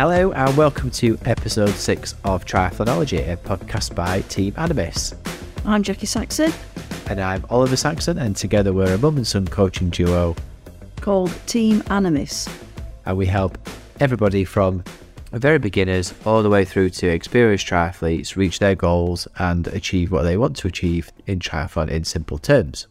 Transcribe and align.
Hello 0.00 0.32
and 0.32 0.56
welcome 0.56 0.90
to 0.92 1.18
episode 1.26 1.74
six 1.74 2.14
of 2.24 2.46
Triathlonology, 2.46 3.30
a 3.30 3.36
podcast 3.36 3.94
by 3.94 4.22
Team 4.22 4.54
Animis. 4.54 5.14
I'm 5.66 5.82
Jacqui 5.82 6.08
Saxon, 6.08 6.50
And 7.10 7.20
I'm 7.20 7.44
Oliver 7.50 7.76
Saxon, 7.76 8.16
and 8.16 8.34
together 8.34 8.72
we're 8.72 8.94
a 8.94 8.96
mum 8.96 9.18
and 9.18 9.26
son 9.26 9.46
coaching 9.46 9.90
duo, 9.90 10.36
called 11.02 11.38
Team 11.44 11.82
Animis. 11.82 12.50
and 13.04 13.18
we 13.18 13.26
help 13.26 13.58
everybody 14.00 14.42
from 14.42 14.82
very 15.32 15.58
beginners 15.58 16.14
all 16.24 16.42
the 16.42 16.48
way 16.48 16.64
through 16.64 16.88
to 16.88 17.06
experienced 17.06 17.66
triathletes 17.66 18.36
reach 18.36 18.58
their 18.58 18.74
goals 18.74 19.28
and 19.38 19.66
achieve 19.68 20.10
what 20.10 20.22
they 20.22 20.38
want 20.38 20.56
to 20.56 20.66
achieve 20.66 21.12
in 21.26 21.40
triathlon 21.40 21.90
in 21.90 22.04
simple 22.04 22.38
terms. 22.38 22.86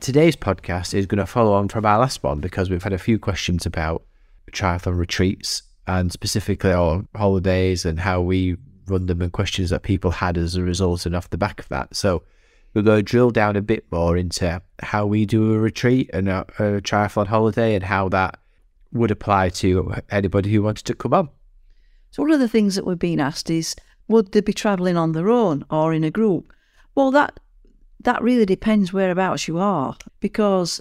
Today's 0.00 0.34
podcast 0.34 0.92
is 0.92 1.06
going 1.06 1.20
to 1.20 1.26
follow 1.26 1.52
on 1.52 1.68
from 1.68 1.86
our 1.86 2.00
last 2.00 2.24
one 2.24 2.40
because 2.40 2.68
we've 2.68 2.82
had 2.82 2.92
a 2.92 2.98
few 2.98 3.16
questions 3.16 3.64
about 3.64 4.02
triathlon 4.50 4.98
retreats 4.98 5.62
and 5.86 6.12
specifically 6.12 6.72
our 6.72 7.04
holidays 7.14 7.84
and 7.84 7.98
how 7.98 8.20
we 8.20 8.56
run 8.86 9.06
them 9.06 9.22
and 9.22 9.32
questions 9.32 9.70
that 9.70 9.82
people 9.82 10.10
had 10.10 10.36
as 10.36 10.56
a 10.56 10.62
result 10.62 11.06
and 11.06 11.14
off 11.14 11.30
the 11.30 11.38
back 11.38 11.60
of 11.60 11.68
that. 11.68 11.94
So 11.94 12.22
we're 12.74 12.82
going 12.82 12.98
to 12.98 13.02
drill 13.02 13.30
down 13.30 13.56
a 13.56 13.62
bit 13.62 13.84
more 13.90 14.16
into 14.16 14.62
how 14.80 15.06
we 15.06 15.26
do 15.26 15.54
a 15.54 15.58
retreat 15.58 16.10
and 16.12 16.28
a, 16.28 16.40
a 16.58 16.80
triathlon 16.80 17.26
holiday 17.26 17.74
and 17.74 17.84
how 17.84 18.08
that 18.10 18.38
would 18.92 19.10
apply 19.10 19.48
to 19.48 19.94
anybody 20.10 20.52
who 20.52 20.62
wanted 20.62 20.84
to 20.86 20.94
come 20.94 21.14
on. 21.14 21.28
So, 22.10 22.22
one 22.22 22.32
of 22.32 22.40
the 22.40 22.48
things 22.48 22.74
that 22.74 22.84
we're 22.84 22.94
being 22.94 23.20
asked 23.20 23.50
is 23.50 23.74
would 24.08 24.32
they 24.32 24.40
be 24.40 24.52
travelling 24.52 24.96
on 24.96 25.12
their 25.12 25.30
own 25.30 25.64
or 25.70 25.94
in 25.94 26.04
a 26.04 26.10
group? 26.10 26.52
Well, 26.94 27.10
that 27.12 27.40
that 28.00 28.22
really 28.22 28.46
depends 28.46 28.92
whereabouts 28.92 29.48
you 29.48 29.58
are 29.58 29.96
because 30.20 30.80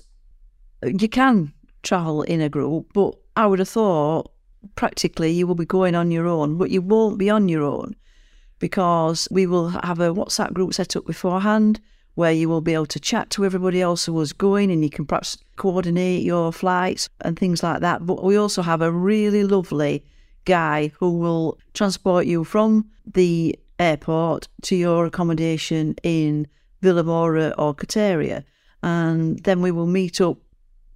you 0.84 1.08
can 1.08 1.54
travel 1.84 2.24
in 2.24 2.42
a 2.42 2.50
group, 2.50 2.92
but 2.94 3.16
I 3.36 3.46
would 3.46 3.60
have 3.60 3.70
thought 3.70 4.31
practically 4.76 5.32
you 5.32 5.48
will 5.48 5.56
be 5.56 5.66
going 5.66 5.96
on 5.96 6.12
your 6.12 6.28
own, 6.28 6.58
but 6.58 6.72
you 6.72 6.82
won't 6.82 7.18
be 7.18 7.30
on 7.30 7.50
your 7.50 7.64
own 7.64 7.96
because 8.60 9.28
we 9.32 9.46
will 9.46 9.70
have 9.70 10.00
a 10.00 10.14
WhatsApp 10.14 10.54
group 10.54 10.74
set 10.74 10.96
up 10.96 11.06
beforehand 11.06 11.82
where 12.16 12.32
you 12.32 12.50
will 12.50 12.62
be 12.62 12.74
able 12.74 12.86
to 12.86 13.00
chat 13.00 13.30
to 13.32 13.46
everybody 13.46 13.82
else 13.82 14.06
who 14.06 14.14
was 14.14 14.34
going 14.34 14.70
and 14.70 14.84
you 14.84 14.90
can 14.90 15.06
perhaps 15.06 15.38
coordinate 15.56 16.24
your 16.24 16.52
flights 16.52 17.10
and 17.22 17.38
things 17.38 17.64
like 17.64 17.80
that. 17.82 18.06
But 18.06 18.24
we 18.24 18.36
also 18.36 18.62
have 18.62 18.82
a 18.82 18.92
really 18.92 19.44
lovely 19.44 20.04
guy 20.46 20.92
who 21.00 21.18
will 21.18 21.58
transport 21.74 22.26
you 22.26 22.44
from 22.44 22.90
the 23.06 23.58
airport 23.80 24.48
to 24.64 24.76
your 24.76 25.06
accommodation 25.06 25.96
in 26.04 26.48
Vilamoura 26.84 27.54
or 27.58 27.74
Quarteira. 27.74 28.44
And 28.84 29.40
then 29.40 29.62
we 29.62 29.72
will 29.72 29.88
meet 29.88 30.20
up 30.20 30.38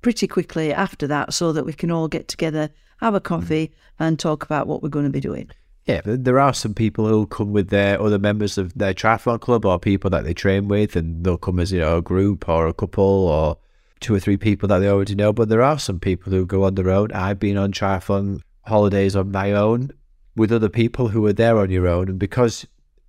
pretty 0.02 0.28
quickly 0.28 0.74
after 0.74 1.08
that 1.08 1.34
so 1.34 1.52
that 1.52 1.66
we 1.66 1.74
can 1.74 1.92
all 1.92 2.08
get 2.08 2.28
together, 2.28 2.70
have 2.98 3.16
a 3.16 3.20
coffee, 3.20 3.72
and 4.00 4.20
talk 4.20 4.44
about 4.44 4.68
what 4.68 4.82
we're 4.82 4.90
going 4.90 5.06
to 5.06 5.12
be 5.12 5.20
doing. 5.20 5.50
Yeah, 5.86 6.02
there 6.04 6.40
are 6.40 6.54
some 6.54 6.74
people 6.74 7.08
who'll 7.08 7.28
come 7.28 7.52
with 7.52 7.70
their 7.70 8.02
other 8.02 8.18
members 8.18 8.58
of 8.58 8.74
their 8.74 8.94
triathlon 8.94 9.40
club 9.40 9.66
or 9.66 9.80
people 9.80 10.10
that 10.10 10.24
they 10.24 10.34
train 10.34 10.68
with, 10.68 10.96
and 10.96 11.24
they'll 11.24 11.38
come 11.38 11.60
as 11.60 11.72
you 11.72 11.80
know 11.80 11.98
a 11.98 12.02
group 12.02 12.50
or 12.50 12.68
a 12.68 12.74
couple 12.74 13.04
or 13.04 13.58
two 14.00 14.16
or 14.16 14.20
three 14.20 14.38
people 14.38 14.68
that 14.70 14.80
they 14.80 14.90
already 14.90 15.14
know. 15.14 15.32
But 15.32 15.50
there 15.50 15.62
are 15.62 15.78
some 15.78 16.00
people 16.00 16.32
who 16.32 16.46
go 16.46 16.64
on 16.64 16.74
their 16.76 16.90
own. 16.90 17.12
I've 17.12 17.40
been 17.40 17.58
on 17.58 17.72
triathlon 17.72 18.42
holidays 18.66 19.16
on 19.16 19.32
my 19.32 19.52
own 19.52 19.92
with 20.36 20.52
other 20.52 20.70
people 20.70 21.10
who 21.10 21.26
are 21.28 21.34
there 21.34 21.60
on 21.60 21.70
your 21.70 21.88
own, 21.88 22.10
and 22.10 22.20
because 22.20 22.66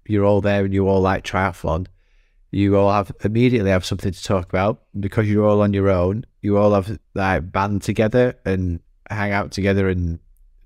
you're 0.07 0.27
all 0.27 0.43
there 0.43 0.65
and 0.65 0.75
you 0.75 0.87
all 0.87 1.01
like 1.01 1.25
triathlon, 1.25 1.87
you 2.51 2.77
all 2.77 2.93
have 2.93 3.11
immediately 3.25 3.71
have 3.71 3.85
something 3.85 4.13
to 4.13 4.23
talk 4.23 4.49
about 4.49 4.83
because 5.01 5.29
you're 5.29 5.47
all 5.47 5.63
on 5.63 5.73
your 5.73 5.89
own. 5.89 6.25
You 6.43 6.59
all 6.59 6.75
have 6.75 6.99
like 7.15 7.51
band 7.51 7.83
together 7.83 8.39
and 8.45 8.81
hang 9.11 9.33
out 9.33 9.53
together 9.53 9.89
and 9.89 10.19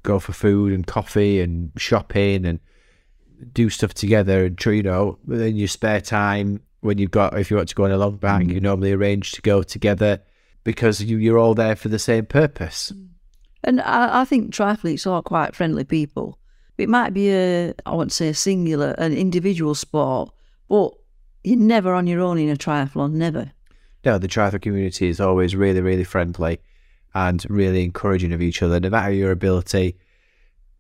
go 0.03 0.19
for 0.19 0.33
food 0.33 0.73
and 0.73 0.87
coffee 0.87 1.41
and 1.41 1.73
shopping 1.77 2.47
and 2.47 2.61
do 3.53 3.71
stuff 3.71 3.95
together. 3.95 4.45
And 4.45 4.65
you 4.65 4.83
know, 4.83 5.19
in 5.29 5.57
your 5.57 5.69
spare 5.69 6.01
time 6.01 6.63
when 6.81 6.99
you've 6.99 7.11
got 7.11 7.39
if 7.39 7.51
you 7.51 7.57
want 7.57 7.69
to 7.69 7.75
go 7.75 7.85
on 7.85 7.91
a 7.91 7.99
long 7.99 8.17
bike, 8.17 8.47
mm. 8.47 8.55
you 8.55 8.61
normally 8.61 8.93
arrange 8.93 9.33
to 9.33 9.43
go 9.43 9.63
together 9.63 10.21
because 10.65 11.03
you, 11.03 11.19
you're 11.19 11.39
all 11.39 11.55
there 11.55 11.77
for 11.77 11.89
the 11.89 11.99
same 11.99 12.27
purpose. 12.27 12.93
Mm. 12.95 13.09
And 13.63 13.81
I, 13.83 14.23
I 14.23 14.25
think 14.25 14.55
triathletes 14.55 15.07
are 15.07 15.23
quite 15.23 15.55
friendly 15.55 15.85
people. 15.85 16.39
It 16.79 16.89
might 16.89 17.13
be 17.13 17.31
a, 17.31 17.75
I 17.85 17.95
won't 17.95 18.13
say 18.13 18.29
a 18.29 18.35
singular, 18.35 18.93
an 18.97 19.13
individual 19.13 19.75
sport, 19.75 20.33
but 20.69 20.93
you're 21.45 21.59
never 21.59 21.93
on 21.93 22.07
your 22.07 22.21
own 22.21 22.39
in 22.39 22.49
a 22.49 22.57
triathlon, 22.57 23.13
never. 23.13 23.53
No, 24.03 24.17
the 24.17 24.29
triathlon 24.29 24.63
community 24.63 25.09
is 25.09 25.21
always 25.21 25.55
really, 25.55 25.83
really 25.83 26.05
friendly 26.05 26.61
and 27.15 27.45
really 27.49 27.83
encouraging 27.85 28.33
of 28.33 28.41
each 28.41 28.63
other. 28.63 28.79
No 28.81 28.91
matter 28.91 29.13
your 29.13 29.31
ability, 29.31 29.97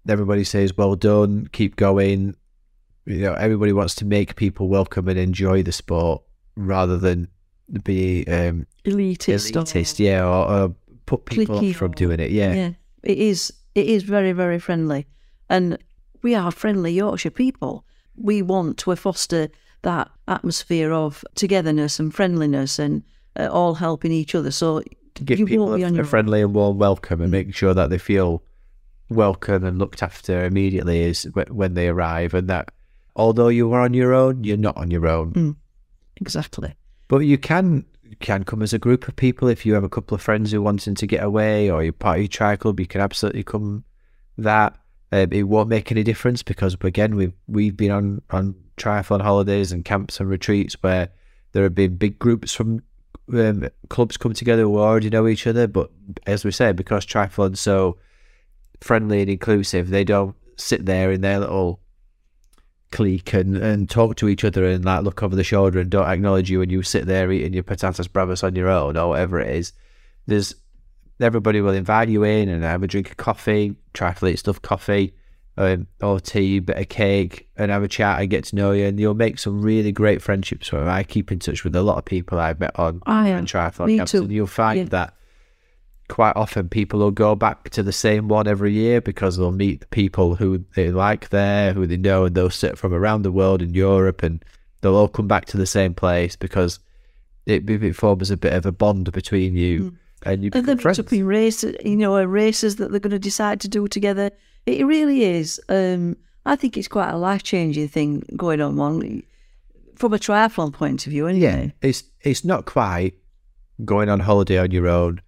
everybody 0.09 0.45
says, 0.45 0.77
"Well 0.77 0.97
done, 0.97 1.49
keep 1.53 1.77
going." 1.77 2.37
You 3.07 3.21
know, 3.23 3.35
everybody 3.35 3.73
wants 3.73 3.95
to 3.97 4.05
make 4.05 4.37
people 4.37 4.69
welcome 4.69 5.09
and 5.09 5.19
enjoy 5.19 5.63
the 5.63 5.73
sport 5.73 6.23
rather 6.57 6.99
than 6.99 7.29
be 7.85 8.27
um, 8.27 8.67
Elitist. 8.85 9.57
or- 9.57 9.63
elitist, 9.63 9.99
yeah, 9.99 10.25
or, 10.25 10.51
or 10.51 10.75
put 11.07 11.25
people 11.27 11.61
Cliquey 11.61 11.71
off 11.71 11.77
from 11.77 11.93
doing 11.93 12.21
it. 12.21 12.31
Yeah, 12.31 12.53
Yeah, 12.53 12.71
it 13.03 13.19
is. 13.19 13.53
It 13.75 13.87
is 13.87 14.03
very, 14.03 14.33
very 14.33 14.59
friendly, 14.59 15.07
and 15.49 15.79
we 16.23 16.35
are 16.35 16.51
friendly 16.51 16.93
Yorkshire 16.93 17.31
people. 17.31 17.85
We 18.17 18.43
want 18.43 18.79
to 18.79 18.95
foster 18.97 19.49
that 19.83 20.11
atmosphere 20.29 20.93
of 20.93 21.25
togetherness 21.35 21.99
and 21.99 22.15
friendliness, 22.15 22.79
and 22.79 23.03
uh, 23.37 23.47
all 23.47 23.75
helping 23.75 24.13
each 24.13 24.35
other. 24.35 24.51
So 24.51 24.83
give 25.25 25.39
you 25.39 25.47
people 25.47 25.67
won't 25.67 25.79
be 25.79 25.85
on 25.85 25.99
a, 25.99 26.03
a 26.03 26.05
friendly 26.05 26.43
and 26.43 26.55
warm 26.55 26.79
welcome 26.79 27.21
and 27.21 27.31
make 27.31 27.55
sure 27.55 27.75
that 27.75 27.91
they 27.91 27.99
feel 27.99 28.43
welcome 29.09 29.65
and 29.65 29.79
looked 29.79 30.03
after 30.03 30.45
immediately 30.45 31.01
is 31.01 31.25
wh- 31.35 31.55
when 31.55 31.75
they 31.75 31.89
arrive, 31.89 32.35
and 32.35 32.49
that 32.49 32.71
although 33.17 33.49
you 33.49 33.73
are 33.73 33.81
on 33.81 33.95
your 33.95 34.15
own, 34.15 34.45
you're 34.45 34.57
not 34.57 34.77
on 34.77 34.91
your 34.91 35.07
own. 35.07 35.33
Mm. 35.33 35.57
exactly. 36.17 36.75
But 37.09 37.19
you 37.19 37.39
can 37.39 37.85
you 38.03 38.17
can 38.17 38.45
come 38.45 38.63
as 38.63 38.73
a 38.73 38.79
group 38.79 39.07
of 39.09 39.17
people 39.17 39.49
if 39.49 39.65
you 39.65 39.75
have 39.75 39.85
a 39.85 39.89
couple 39.89 40.15
of 40.15 40.23
friends 40.23 40.51
who 40.51 40.59
are 40.59 40.63
wanting 40.63 40.95
to 40.97 41.07
get 41.07 41.23
away 41.23 41.71
or 41.71 41.83
you're 41.83 41.93
part 41.93 42.17
of 42.17 42.23
your 42.23 42.29
tri 42.29 42.57
club. 42.57 42.81
You 42.81 42.87
can 42.87 43.01
absolutely 43.01 43.43
come 43.43 43.85
that. 44.39 44.77
Um, 45.13 45.33
it 45.33 45.43
won't 45.43 45.69
make 45.69 45.91
any 45.91 46.05
difference 46.05 46.45
because 46.45 46.77
again 46.83 47.17
we've 47.17 47.33
we've 47.49 47.77
been 47.77 47.91
on 47.91 48.23
on 48.31 48.55
triathlon 48.77 49.21
holidays 49.21 49.73
and 49.73 49.85
camps 49.85 50.21
and 50.21 50.29
retreats 50.29 50.77
where 50.83 51.09
there 51.53 51.65
have 51.65 51.75
been 51.75 51.97
big 51.97 52.19
groups 52.21 52.55
from 52.55 52.83
um, 53.32 53.69
clubs 53.88 54.16
come 54.16 54.34
together 54.34 54.62
who 54.62 54.78
already 54.78 55.10
know 55.10 55.28
each 55.28 55.47
other. 55.47 55.66
But 55.66 55.91
as 56.26 56.44
we 56.44 56.50
say, 56.50 56.72
because 56.72 57.06
triathlon's 57.06 57.60
so 57.60 57.98
friendly 58.81 59.21
and 59.21 59.31
inclusive, 59.31 59.91
they 59.91 60.04
don't 60.04 60.37
sit 60.56 60.87
there 60.87 61.10
in 61.10 61.21
their 61.21 61.41
little 61.41 61.81
clique 62.91 63.32
and, 63.32 63.56
and 63.56 63.88
talk 63.88 64.16
to 64.16 64.28
each 64.28 64.44
other 64.44 64.65
and 64.65 64.84
like 64.84 65.04
look 65.04 65.22
over 65.22 65.37
the 65.37 65.44
shoulder 65.44 65.78
and 65.78 65.91
don't 65.91 66.09
acknowledge 66.09 66.50
you 66.50 66.60
and 66.60 66.72
you 66.72 66.82
sit 66.82 67.06
there 67.06 67.31
eating 67.31 67.54
your 67.54 67.62
patatas 67.62 68.09
bravas 68.09 68.43
on 68.43 68.56
your 68.56 68.69
own 68.69 68.97
or 68.97 69.10
whatever 69.10 69.41
it 69.41 69.54
is. 69.54 69.72
There's 70.27 70.54
everybody 71.21 71.60
will 71.60 71.75
invite 71.75 72.09
you 72.09 72.25
in 72.25 72.48
and 72.48 72.65
have 72.65 72.82
a 72.82 72.87
drink 72.87 73.10
of 73.10 73.16
coffee, 73.16 73.77
triathlete 73.94 74.38
stuff 74.38 74.60
coffee, 74.62 75.15
um, 75.60 75.87
or 76.00 76.19
tea, 76.19 76.59
bit 76.59 76.78
of 76.78 76.88
cake, 76.88 77.48
and 77.56 77.71
have 77.71 77.82
a 77.82 77.88
chat 77.88 78.19
and 78.21 78.31
get 78.31 78.44
to 78.44 78.56
know 78.56 78.72
you. 78.72 78.87
And 78.87 78.98
you'll 78.98 79.15
make 79.15 79.38
some 79.38 79.60
really 79.60 79.93
great 79.93 80.22
friendships. 80.22 80.72
Where 80.72 80.88
I 80.88 81.03
keep 81.03 81.31
in 81.31 81.38
touch 81.38 81.65
with 81.65 81.76
a 81.76 81.82
lot 81.82 81.98
of 81.98 82.04
people 82.06 82.38
I've 82.41 82.59
met 82.59 82.76
on 82.78 83.03
I 83.06 83.31
on 83.32 83.38
am. 83.41 83.47
triathlon 83.47 83.87
Me 83.87 83.97
camps, 83.98 84.12
too. 84.12 84.22
and 84.22 84.32
you'll 84.32 84.47
find 84.47 84.78
Yeah. 84.78 84.84
that 84.87 85.15
quite 86.09 86.34
often 86.34 86.69
people 86.69 86.98
will 86.98 87.10
go 87.12 87.34
back 87.37 87.71
to 87.71 87.82
the 87.82 87.93
same 87.93 88.26
one 88.26 88.48
every 88.48 88.72
year 88.72 89.00
because 89.00 89.37
they'll 89.37 89.53
meet 89.53 89.81
the 89.81 89.87
people 89.88 90.34
who 90.34 90.65
they 90.75 90.91
like 90.91 91.28
there, 91.28 91.72
who 91.72 91.87
they 91.87 91.97
know, 91.97 92.25
and 92.25 92.34
they'll 92.34 92.50
sit 92.50 92.77
from 92.78 92.92
around 92.92 93.22
the 93.22 93.31
world 93.31 93.62
in 93.62 93.75
Europe, 93.75 94.22
and 94.22 94.44
they'll 94.81 94.97
all 94.97 95.09
come 95.09 95.28
back 95.28 95.44
to 95.44 95.56
the 95.56 95.66
same 95.66 95.94
place 95.94 96.34
because 96.37 96.81
it, 97.47 97.69
it 97.69 97.92
forms 97.94 98.31
a 98.31 98.37
bit 98.37 98.53
of 98.54 98.66
a 98.66 98.72
bond 98.72 99.12
between 99.12 99.54
you 99.56 99.94
and 100.25 100.42
you 100.42 100.50
And 100.54 100.66
then 100.66 100.78
friends. 100.78 100.98
it's 100.98 101.06
up 101.09 101.12
in 101.12 101.27
races, 101.27 101.77
you 101.84 101.97
know, 101.97 102.16
uh, 102.16 102.25
races 102.25 102.77
that 102.77 102.91
they're 102.91 103.00
going 103.00 103.10
to 103.12 103.19
decide 103.19 103.60
to 103.60 103.68
do 103.68 103.86
together. 103.89 104.30
It 104.66 104.86
really 104.86 105.24
is. 105.24 105.60
Um, 105.68 106.16
I 106.47 106.57
think 106.57 106.77
it's 106.77 106.89
quite 106.89 107.10
a 107.10 107.18
life 107.18 107.42
changing 107.42 107.89
thing 107.89 108.22
going 108.36 108.60
on 108.60 108.77
one 108.77 109.22
from 109.97 110.15
a 110.15 110.18
triathlon 110.18 110.72
point 110.72 111.07
of 111.07 111.10
view. 111.10 111.28
Yeah, 111.28 111.68
it's 111.83 112.04
it's 112.22 112.45
not 112.45 112.65
quite 112.65 113.15
going 113.84 114.09
on 114.09 114.21
holiday 114.21 114.59
on 114.59 114.71
your 114.71 114.89
own, 114.89 115.21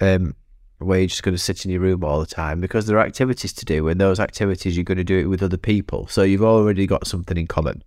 um, 0.00 0.34
where 0.78 1.00
you're 1.00 1.08
just 1.08 1.22
going 1.22 1.34
to 1.34 1.42
sit 1.42 1.64
in 1.64 1.70
your 1.70 1.80
room 1.80 2.04
all 2.04 2.20
the 2.20 2.26
time 2.26 2.60
because 2.60 2.86
there 2.86 2.98
are 2.98 3.06
activities 3.06 3.52
to 3.54 3.64
do, 3.64 3.88
and 3.88 4.00
those 4.00 4.20
activities 4.20 4.76
you're 4.76 4.84
going 4.84 4.98
to 4.98 5.04
do 5.04 5.18
it 5.18 5.26
with 5.26 5.42
other 5.42 5.56
people, 5.56 6.06
so 6.06 6.22
you've 6.22 6.44
already 6.44 6.86
got 6.86 7.06
something 7.06 7.36
in 7.36 7.46
common. 7.46 7.82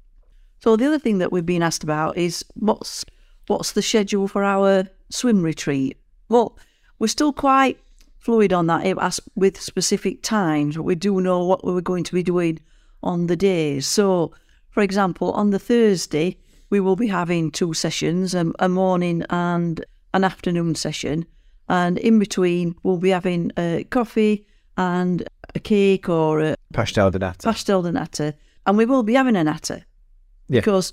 So 0.59 0.75
the 0.75 0.87
other 0.87 0.99
thing 0.99 1.19
that 1.19 1.31
we've 1.31 1.45
been 1.45 1.63
asked 1.63 1.83
about 1.83 2.17
is 2.17 2.43
what's 2.55 3.05
what's 3.47 3.73
the 3.73 3.81
schedule 3.81 4.27
for 4.27 4.43
our 4.43 4.85
swim 5.09 5.41
retreat? 5.41 5.97
Well, 6.29 6.57
we're 6.99 7.07
still 7.07 7.33
quite 7.33 7.77
fluid 8.25 8.51
on 8.51 8.65
that 8.67 8.85
as- 9.09 9.21
with 9.35 9.55
specific 9.61 10.15
times, 10.23 10.75
but 10.77 10.83
we 10.83 10.95
do 10.95 11.21
know 11.21 11.39
what 11.45 11.63
we 11.65 11.71
were 11.73 11.87
going 11.91 12.03
to 12.09 12.13
be 12.19 12.23
doing 12.23 12.59
on 13.03 13.27
the 13.27 13.35
days. 13.35 13.85
So, 13.97 14.31
for 14.71 14.81
example, 14.83 15.31
on 15.41 15.51
the 15.51 15.59
Thursday, 15.59 16.37
we 16.71 16.79
will 16.79 16.95
be 16.95 17.07
having 17.07 17.51
two 17.51 17.73
sessions, 17.73 18.33
um, 18.33 18.53
a 18.59 18.67
morning 18.67 19.23
and 19.29 19.85
an 20.15 20.23
afternoon 20.23 20.73
session. 20.75 21.25
And 21.69 21.97
in 21.99 22.17
between, 22.19 22.75
we'll 22.83 22.97
be 22.97 23.11
having 23.19 23.51
uh, 23.57 23.79
coffee 23.91 24.45
and 24.77 25.17
a 25.53 25.59
cake 25.59 26.09
or 26.09 26.39
a 26.41 26.55
Pastel 26.73 27.11
de 27.11 27.19
nata. 27.19 27.43
pastel 27.47 27.81
de 27.83 27.91
nata, 27.91 28.33
and 28.65 28.77
we 28.77 28.85
will 28.85 29.03
be 29.03 29.13
having 29.13 29.35
a 29.35 29.43
nata 29.43 29.77
Yeah. 30.49 30.59
because 30.61 30.91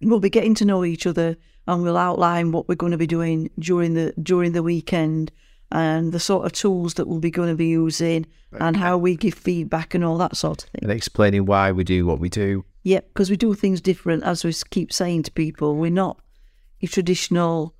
we'll 0.00 0.20
be 0.20 0.30
getting 0.30 0.54
to 0.56 0.64
know 0.64 0.84
each 0.84 1.06
other 1.06 1.36
and 1.66 1.82
we'll 1.82 1.96
outline 1.96 2.52
what 2.52 2.68
we're 2.68 2.74
going 2.84 2.92
to 2.92 2.98
be 2.98 3.06
doing 3.06 3.48
during 3.58 3.94
the 3.94 4.12
during 4.22 4.52
the 4.52 4.62
weekend 4.62 5.30
and 5.72 6.12
the 6.12 6.20
sort 6.20 6.46
of 6.46 6.52
tools 6.52 6.94
that 6.94 7.06
we'll 7.06 7.20
be 7.20 7.30
going 7.30 7.48
to 7.48 7.56
be 7.56 7.66
using 7.66 8.26
and 8.60 8.76
how 8.76 8.96
we 8.96 9.16
give 9.16 9.34
feedback 9.34 9.94
and 9.94 10.04
all 10.04 10.16
that 10.18 10.36
sort 10.36 10.62
of 10.62 10.70
thing. 10.70 10.82
and 10.82 10.92
explaining 10.92 11.46
why 11.46 11.72
we 11.72 11.82
do 11.82 12.06
what 12.06 12.20
we 12.20 12.28
do. 12.28 12.64
Yep, 12.84 13.08
because 13.08 13.30
we 13.30 13.36
do 13.36 13.54
things 13.54 13.80
different, 13.80 14.22
as 14.24 14.44
we 14.44 14.52
keep 14.70 14.92
saying 14.92 15.24
to 15.24 15.32
people. 15.32 15.76
We're 15.76 15.90
not 15.90 16.20
your 16.80 16.90
traditional 16.90 17.74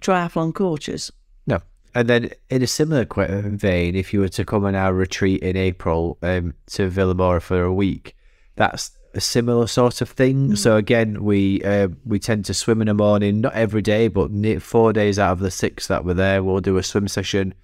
triathlon 0.00 0.54
coaches. 0.54 1.12
No. 1.46 1.60
And 1.94 2.08
then, 2.08 2.30
in 2.50 2.62
a 2.62 2.66
similar 2.66 3.06
vein, 3.06 3.94
if 3.94 4.12
you 4.12 4.20
were 4.20 4.28
to 4.30 4.44
come 4.44 4.64
on 4.64 4.74
our 4.74 4.92
retreat 4.92 5.42
in 5.42 5.56
April 5.56 6.18
um, 6.22 6.54
to 6.70 6.90
Vilamoura 6.90 7.40
for 7.40 7.62
a 7.62 7.72
week, 7.72 8.16
that's 8.56 8.90
a 9.14 9.20
similar 9.20 9.66
sort 9.66 10.00
of 10.00 10.10
thing. 10.10 10.56
So 10.56 10.76
again, 10.76 11.22
we 11.24 11.62
uh, 11.62 11.88
we 12.04 12.18
tend 12.18 12.44
to 12.46 12.54
swim 12.54 12.80
in 12.80 12.88
the 12.88 12.94
morning, 12.94 13.40
not 13.40 13.54
every 13.54 13.82
day, 13.82 14.08
but 14.08 14.30
four 14.60 14.92
days 14.92 15.18
out 15.18 15.32
of 15.32 15.38
the 15.38 15.50
six 15.50 15.86
that 15.86 16.04
we're 16.04 16.14
there, 16.14 16.42
we'll 16.42 16.60
do 16.60 16.76
a 16.76 16.82
swim 16.82 17.08
session 17.08 17.54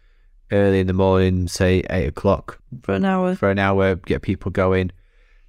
early 0.53 0.81
in 0.81 0.87
the 0.87 0.93
morning, 0.93 1.49
say 1.49 1.85
eight 1.91 2.07
o'clock 2.07 2.61
For 2.83 2.95
an 2.95 3.05
hour, 3.05 3.35
for 3.35 3.51
an 3.51 3.59
hour, 3.59 3.97
get 3.97 4.23
people 4.23 4.51
going. 4.51 4.91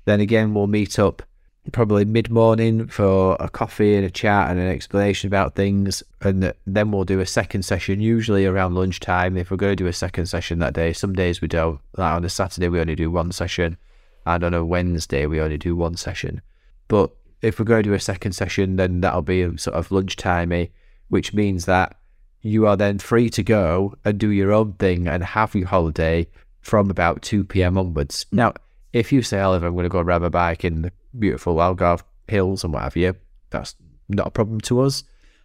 Then 0.06 0.20
again, 0.20 0.54
we'll 0.54 0.68
meet 0.68 0.98
up 1.00 1.24
probably 1.72 2.06
mid 2.06 2.32
morning 2.32 2.88
for 2.88 3.38
a 3.40 3.48
coffee 3.48 3.96
and 3.96 4.04
a 4.04 4.10
chat 4.10 4.50
and 4.50 4.60
an 4.60 4.68
explanation 4.68 5.28
about 5.28 5.56
things. 5.56 6.02
And 6.22 6.54
then 6.66 6.92
we'll 6.92 7.04
do 7.04 7.20
a 7.20 7.26
second 7.26 7.64
session, 7.64 8.02
usually 8.02 8.46
around 8.46 8.74
lunchtime. 8.74 9.38
If 9.38 9.52
we're 9.52 9.58
going 9.58 9.74
to 9.74 9.84
do 9.84 9.88
a 9.88 9.94
second 9.94 10.26
session 10.26 10.60
that 10.60 10.74
day, 10.74 10.94
some 10.94 11.14
days 11.14 11.42
we 11.42 11.48
don't. 11.48 11.80
Like 11.98 12.14
on 12.14 12.26
a 12.26 12.30
Saturday, 12.30 12.70
we 12.70 12.80
only 12.80 12.96
do 12.96 13.12
one 13.12 13.32
session. 13.32 13.78
And 14.26 14.44
on 14.44 14.54
a 14.54 14.66
Wednesday, 14.66 15.26
we 15.26 15.42
only 15.42 15.58
do 15.58 15.76
one 15.76 15.96
session. 15.98 16.42
But 16.88 17.12
if 17.42 17.58
we're 17.58 17.66
going 17.66 17.84
to 17.84 17.90
do 17.90 17.96
a 17.96 18.00
second 18.00 18.34
session, 18.34 18.76
then 18.76 19.02
that'll 19.02 19.22
be 19.22 19.58
sort 19.58 19.76
of 19.76 19.90
lunchtimey, 19.90 20.70
which 21.10 21.34
means 21.34 21.66
that 21.66 21.96
you 22.42 22.68
are 22.68 22.78
then 22.78 23.00
free 23.00 23.30
to 23.32 23.44
go 23.44 23.96
and 24.06 24.20
do 24.20 24.30
your 24.30 24.52
own 24.52 24.74
thing 24.74 25.08
and 25.08 25.24
have 25.24 25.56
your 25.56 25.68
holiday 25.68 26.28
from 26.62 26.90
about 26.90 27.22
2 27.22 27.44
p.m. 27.44 27.78
onwards. 27.78 28.26
Now, 28.32 28.54
if 28.94 29.12
you 29.12 29.22
say, 29.22 29.40
Oliver, 29.40 29.68
I'm 29.68 29.74
going 29.74 29.84
to 29.84 29.90
go 29.90 30.02
ride 30.02 30.22
my 30.22 30.30
bike 30.30 30.64
in 30.66 30.84
the 30.84 30.92
beautiful 31.18 31.56
Algarve 31.56 32.04
Hills 32.28 32.64
and 32.64 32.74
what 32.74 32.84
have 32.84 32.96
you, 32.96 33.16
that's 33.50 33.76
not 34.10 34.28
a 34.28 34.32
problem 34.32 34.62
to 34.62 34.82
us. 34.82 35.04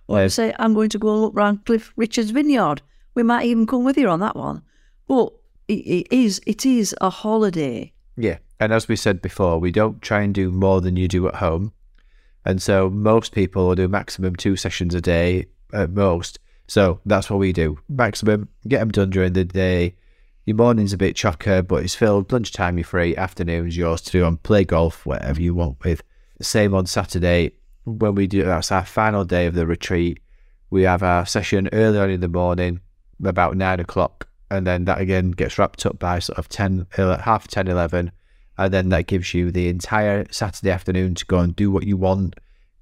or 0.09 0.21
Uh, 0.21 0.29
say, 0.29 0.55
I'm 0.59 0.75
going 0.75 0.89
to 0.91 0.99
go 0.99 1.19
look 1.19 1.35
round 1.35 1.65
Cliff 1.65 1.93
Richard's 1.97 2.31
vineyard. 2.31 2.83
We 3.15 3.23
might 3.23 3.47
even 3.47 3.67
come 3.67 3.85
with 3.85 3.97
you 3.97 4.09
on 4.09 4.21
that 4.21 4.37
one. 4.37 4.63
But 5.07 5.33
it, 5.69 5.73
it 5.73 6.13
is 6.13 6.41
it 6.47 6.67
is 6.67 6.95
a 7.01 7.11
holiday. 7.11 7.93
Yeah. 8.17 8.39
And 8.59 8.73
as 8.73 8.89
we 8.89 8.97
said 8.97 9.21
before, 9.21 9.59
we 9.59 9.71
don't 9.71 10.01
try 10.01 10.23
and 10.23 10.35
do 10.35 10.51
more 10.51 10.81
than 10.81 10.97
you 10.97 11.09
do 11.09 11.29
at 11.29 11.37
home. 11.37 11.73
And 12.45 12.63
so 12.63 12.89
most 12.89 13.33
people 13.33 13.69
will 13.69 13.75
do 13.75 13.89
maximum 13.89 14.37
two 14.37 14.57
sessions 14.57 14.95
a 14.95 15.01
day 15.01 15.47
at 15.73 15.91
most. 15.91 16.39
So 16.69 17.01
that's 17.05 17.29
what 17.29 17.39
we 17.39 17.53
do. 17.53 17.79
Maximum, 17.89 18.49
get 18.67 18.79
them 18.79 18.91
done 18.91 19.11
during 19.11 19.35
the 19.35 19.45
day. 19.45 19.97
Your 20.45 20.57
morning's 20.57 20.93
a 20.93 20.99
bit 20.99 21.17
chocker, 21.17 21.67
but 21.67 21.83
it's 21.83 21.95
filled. 21.95 22.33
Lunchtime, 22.33 22.79
you're 22.79 22.85
free. 22.85 23.17
Afternoon's 23.17 23.77
yours 23.77 24.01
to 24.03 24.13
do 24.13 24.25
and 24.25 24.43
play 24.43 24.65
golf, 24.65 25.05
whatever 25.05 25.43
you 25.43 25.55
want 25.55 25.85
with. 25.85 26.03
Same 26.41 26.75
on 26.75 26.87
Saturday 26.87 27.53
when 27.87 28.17
we 28.17 28.27
do, 28.27 28.43
that's 28.43 28.73
our 28.73 28.85
final 28.85 29.25
day 29.25 29.47
of 29.47 29.55
the 29.55 29.67
retreat. 29.67 30.21
We 30.71 30.83
have 30.83 31.03
our 31.03 31.25
session 31.25 31.69
early 31.73 31.99
on 31.99 32.11
in 32.11 32.21
the 32.21 32.29
morning, 32.29 32.81
about 33.25 33.57
nine 33.57 33.81
o'clock. 33.81 34.29
And 34.51 34.67
then 34.67 34.85
that 34.85 35.01
again 35.01 35.31
gets 35.31 35.59
wrapped 35.59 35.87
up 35.87 35.99
by 35.99 36.19
sort 36.19 36.39
of 36.39 36.49
10, 36.49 36.87
uh, 36.99 37.19
half 37.19 37.49
10, 37.49 37.69
11 37.69 38.11
and 38.59 38.73
then 38.73 38.89
that 38.91 39.07
gives 39.07 39.35
you 39.35 39.51
the 39.51 39.69
entire 39.69 40.27
Saturday 40.31 40.71
afternoon 40.71 41.15
to 41.17 41.27
go 41.27 41.39
and 41.39 41.55
do 41.55 41.71
what 41.71 41.87
you 41.87 41.97
want. 41.97 42.35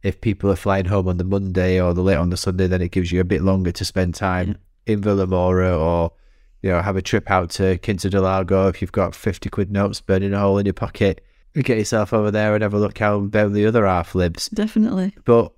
If 0.02 0.20
people 0.20 0.50
are 0.50 0.56
flying 0.56 0.84
home 0.84 1.08
on 1.08 1.16
the 1.16 1.24
Monday 1.24 1.80
or 1.80 1.94
the 1.94 2.02
late 2.02 2.16
on 2.16 2.30
the 2.30 2.36
Sunday, 2.36 2.66
then 2.66 2.82
it 2.82 2.90
gives 2.90 3.10
you 3.10 3.20
a 3.20 3.24
bit 3.24 3.42
longer 3.42 3.72
to 3.72 3.84
spend 3.84 4.14
time 4.14 4.58
in 4.86 5.00
Vilamoura 5.00 5.78
or 5.78 6.12
you 6.62 6.70
know 6.70 6.82
have 6.82 6.96
a 6.96 7.02
trip 7.02 7.30
out 7.30 7.50
to 7.50 7.78
Quinta 7.78 8.10
del 8.10 8.22
Lago 8.22 8.68
if 8.68 8.82
you've 8.82 8.92
got 8.92 9.14
fifty 9.14 9.48
quid 9.48 9.70
notes 9.70 10.00
burning 10.00 10.34
a 10.34 10.38
hole 10.38 10.58
in 10.58 10.66
your 10.66 10.74
pocket. 10.74 11.24
Get 11.54 11.78
yourself 11.78 12.12
over 12.12 12.30
there 12.30 12.54
and 12.54 12.62
have 12.62 12.74
a 12.74 12.78
look 12.78 12.98
how 12.98 13.20
down 13.26 13.52
the 13.52 13.66
other 13.66 13.86
half 13.86 14.14
lives. 14.14 14.48
Definitely. 14.48 15.14
But 15.24 15.52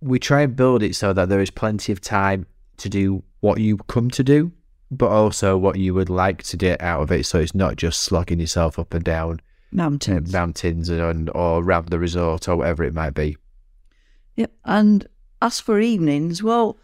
we 0.00 0.18
try 0.18 0.42
and 0.42 0.56
build 0.56 0.82
it 0.82 0.96
so 0.96 1.12
that 1.12 1.28
there 1.28 1.40
is 1.40 1.50
plenty 1.50 1.92
of 1.92 2.00
time 2.00 2.46
to 2.78 2.88
do 2.88 3.22
what 3.40 3.60
you 3.60 3.76
come 3.76 4.10
to 4.10 4.24
do, 4.24 4.52
but 4.92 5.08
also 5.08 5.56
what 5.56 5.78
you 5.78 5.94
would 5.94 6.10
like 6.10 6.42
to 6.42 6.56
get 6.56 6.80
out 6.82 7.00
of 7.00 7.10
it. 7.10 7.24
So 7.24 7.38
it's 7.40 7.54
not 7.54 7.76
just 7.76 8.00
slogging 8.00 8.38
yourself 8.38 8.78
up 8.78 8.92
and 8.92 9.02
down 9.02 9.40
uh, 9.40 9.76
Mountains. 9.76 10.32
mountains 10.32 10.90
and 10.90 11.30
or 11.30 11.62
around 11.62 11.88
the 11.88 11.98
resort 11.98 12.46
or 12.46 12.56
whatever 12.56 12.84
it 12.84 12.92
might 12.92 13.14
be. 13.14 13.38
Yep. 14.36 14.52
And 14.66 15.08
as 15.40 15.60
for 15.60 15.80
evenings, 15.80 16.42
well, 16.42 16.76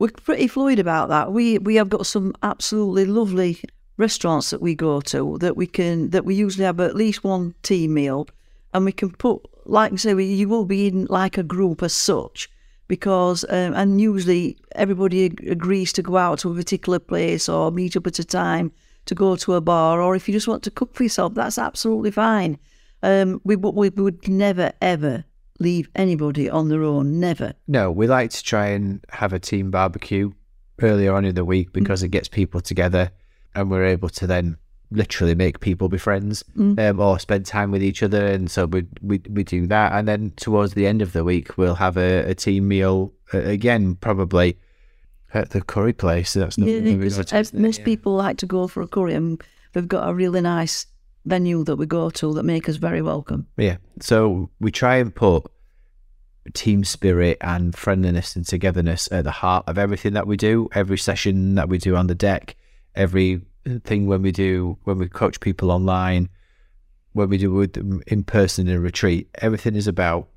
we're 0.00 0.08
pretty 0.08 0.48
fluid 0.48 0.80
about 0.80 1.08
that. 1.10 1.32
We 1.32 1.58
we 1.58 1.76
have 1.76 1.88
got 1.88 2.06
some 2.06 2.34
absolutely 2.42 3.04
lovely 3.04 3.60
restaurants 3.96 4.50
that 4.50 4.60
we 4.60 4.74
go 4.74 5.00
to 5.00 5.38
that 5.38 5.56
we 5.56 5.66
can 5.66 6.10
that 6.10 6.24
we 6.24 6.34
usually 6.34 6.64
have 6.64 6.80
at 6.80 6.96
least 6.96 7.22
one 7.22 7.54
tea 7.62 7.86
meal, 7.86 8.28
and 8.74 8.84
we 8.84 8.92
can 8.92 9.10
put 9.10 9.42
like 9.64 9.92
I 9.92 9.96
say, 9.96 10.14
we, 10.14 10.24
you 10.24 10.48
will 10.48 10.64
be 10.64 10.88
in 10.88 11.06
like 11.06 11.38
a 11.38 11.42
group 11.42 11.82
as 11.82 11.92
such 11.92 12.50
because 12.88 13.44
um, 13.50 13.74
and 13.74 14.00
usually 14.00 14.56
everybody 14.74 15.26
ag- 15.26 15.46
agrees 15.48 15.92
to 15.92 16.02
go 16.02 16.16
out 16.16 16.40
to 16.40 16.50
a 16.50 16.54
particular 16.54 16.98
place 16.98 17.48
or 17.48 17.70
meet 17.70 17.96
up 17.96 18.06
at 18.06 18.18
a 18.18 18.24
time 18.24 18.72
to 19.04 19.14
go 19.14 19.36
to 19.36 19.54
a 19.54 19.60
bar 19.60 20.00
or 20.00 20.16
if 20.16 20.28
you 20.28 20.34
just 20.34 20.48
want 20.48 20.62
to 20.62 20.70
cook 20.70 20.94
for 20.94 21.02
yourself, 21.02 21.34
that's 21.34 21.58
absolutely 21.58 22.10
fine. 22.10 22.58
Um, 23.02 23.40
we 23.44 23.56
but 23.56 23.74
we 23.74 23.90
would 23.90 24.26
never 24.28 24.72
ever 24.82 25.24
leave 25.60 25.88
anybody 25.94 26.48
on 26.48 26.68
their 26.68 26.82
own, 26.82 27.20
never. 27.20 27.52
No, 27.66 27.90
we 27.90 28.06
like 28.06 28.30
to 28.30 28.42
try 28.42 28.68
and 28.68 29.04
have 29.10 29.32
a 29.32 29.38
team 29.38 29.70
barbecue 29.70 30.32
earlier 30.80 31.14
on 31.14 31.24
in 31.24 31.34
the 31.34 31.44
week 31.44 31.72
because 31.72 32.02
it 32.02 32.08
gets 32.08 32.28
people 32.28 32.60
together 32.60 33.10
and 33.54 33.70
we're 33.70 33.84
able 33.84 34.08
to 34.08 34.26
then 34.26 34.56
literally 34.90 35.34
make 35.34 35.60
people 35.60 35.88
be 35.88 35.98
friends 35.98 36.42
um, 36.56 36.98
or 36.98 37.18
spend 37.18 37.44
time 37.44 37.70
with 37.70 37.82
each 37.82 38.02
other. 38.02 38.26
And 38.26 38.50
so 38.50 38.66
we, 38.66 38.86
we, 39.02 39.20
we 39.28 39.44
do 39.44 39.66
that. 39.66 39.92
And 39.92 40.08
then 40.08 40.32
towards 40.36 40.74
the 40.74 40.86
end 40.86 41.02
of 41.02 41.12
the 41.12 41.24
week, 41.24 41.58
we'll 41.58 41.74
have 41.74 41.96
a, 41.98 42.30
a 42.30 42.34
team 42.34 42.68
meal 42.68 43.12
uh, 43.34 43.38
again, 43.38 43.96
probably 43.96 44.58
at 45.34 45.50
the 45.50 45.60
curry 45.60 45.92
place. 45.92 46.32
That's 46.32 46.56
not 46.56 46.68
Yeah, 46.68 46.80
because 46.80 47.18
uh, 47.18 47.44
most 47.52 47.80
Yeah. 47.80 47.84
people 47.84 48.14
like 48.14 48.38
to 48.38 48.46
go 48.46 48.66
for 48.66 48.80
a 48.82 48.88
curry, 48.88 49.14
and 49.14 49.42
we've 49.74 49.88
got 49.88 50.08
a 50.08 50.14
really 50.14 50.40
nice 50.40 50.86
venue 51.26 51.64
that 51.64 51.76
we 51.76 51.84
go 51.84 52.08
to 52.08 52.32
that 52.32 52.44
make 52.44 52.68
us 52.68 52.76
very 52.76 53.02
welcome. 53.02 53.46
Yeah. 53.58 53.76
So 54.00 54.48
we 54.58 54.70
try 54.70 54.96
and 54.96 55.14
put 55.14 55.44
team 56.54 56.82
spirit 56.82 57.36
and 57.42 57.76
friendliness 57.76 58.34
and 58.34 58.46
togetherness 58.46 59.12
at 59.12 59.24
the 59.24 59.30
heart 59.30 59.64
of 59.66 59.76
everything 59.76 60.14
that 60.14 60.26
we 60.26 60.38
do. 60.38 60.68
Every 60.72 60.96
session 60.96 61.56
that 61.56 61.68
we 61.68 61.76
do 61.76 61.94
on 61.94 62.06
the 62.06 62.14
deck, 62.14 62.56
every 62.94 63.42
thing 63.84 64.06
when 64.06 64.22
we 64.22 64.32
do 64.32 64.78
when 64.84 64.98
we 64.98 65.08
coach 65.08 65.40
people 65.40 65.70
online, 65.70 66.28
when 67.12 67.28
we 67.28 67.38
do 67.38 67.52
with 67.52 67.72
them 67.74 68.02
in 68.06 68.24
person 68.24 68.68
in 68.68 68.76
a 68.76 68.80
retreat, 68.80 69.28
everything 69.36 69.74
is 69.76 69.86
about 69.86 70.28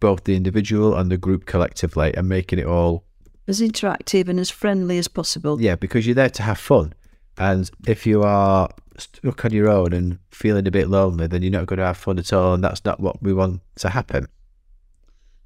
both 0.00 0.24
the 0.24 0.34
individual 0.36 0.96
and 0.96 1.10
the 1.10 1.16
group 1.16 1.46
collectively 1.46 2.12
and 2.14 2.28
making 2.28 2.58
it 2.58 2.66
all 2.66 3.04
As 3.46 3.60
interactive 3.60 4.28
and 4.28 4.40
as 4.40 4.50
friendly 4.50 4.98
as 4.98 5.08
possible. 5.08 5.60
yeah, 5.60 5.76
because 5.76 6.06
you're 6.06 6.14
there 6.14 6.30
to 6.30 6.42
have 6.42 6.58
fun. 6.58 6.92
And 7.38 7.70
if 7.86 8.06
you 8.06 8.22
are 8.22 8.68
stuck 8.98 9.44
on 9.44 9.52
your 9.52 9.68
own 9.68 9.92
and 9.92 10.18
feeling 10.30 10.66
a 10.66 10.70
bit 10.70 10.88
lonely, 10.88 11.26
then 11.26 11.42
you're 11.42 11.52
not 11.52 11.66
going 11.66 11.78
to 11.78 11.86
have 11.86 11.96
fun 11.96 12.18
at 12.18 12.32
all. 12.32 12.54
And 12.54 12.62
that's 12.62 12.84
not 12.84 13.00
what 13.00 13.22
we 13.22 13.32
want 13.32 13.62
to 13.76 13.88
happen. 13.90 14.26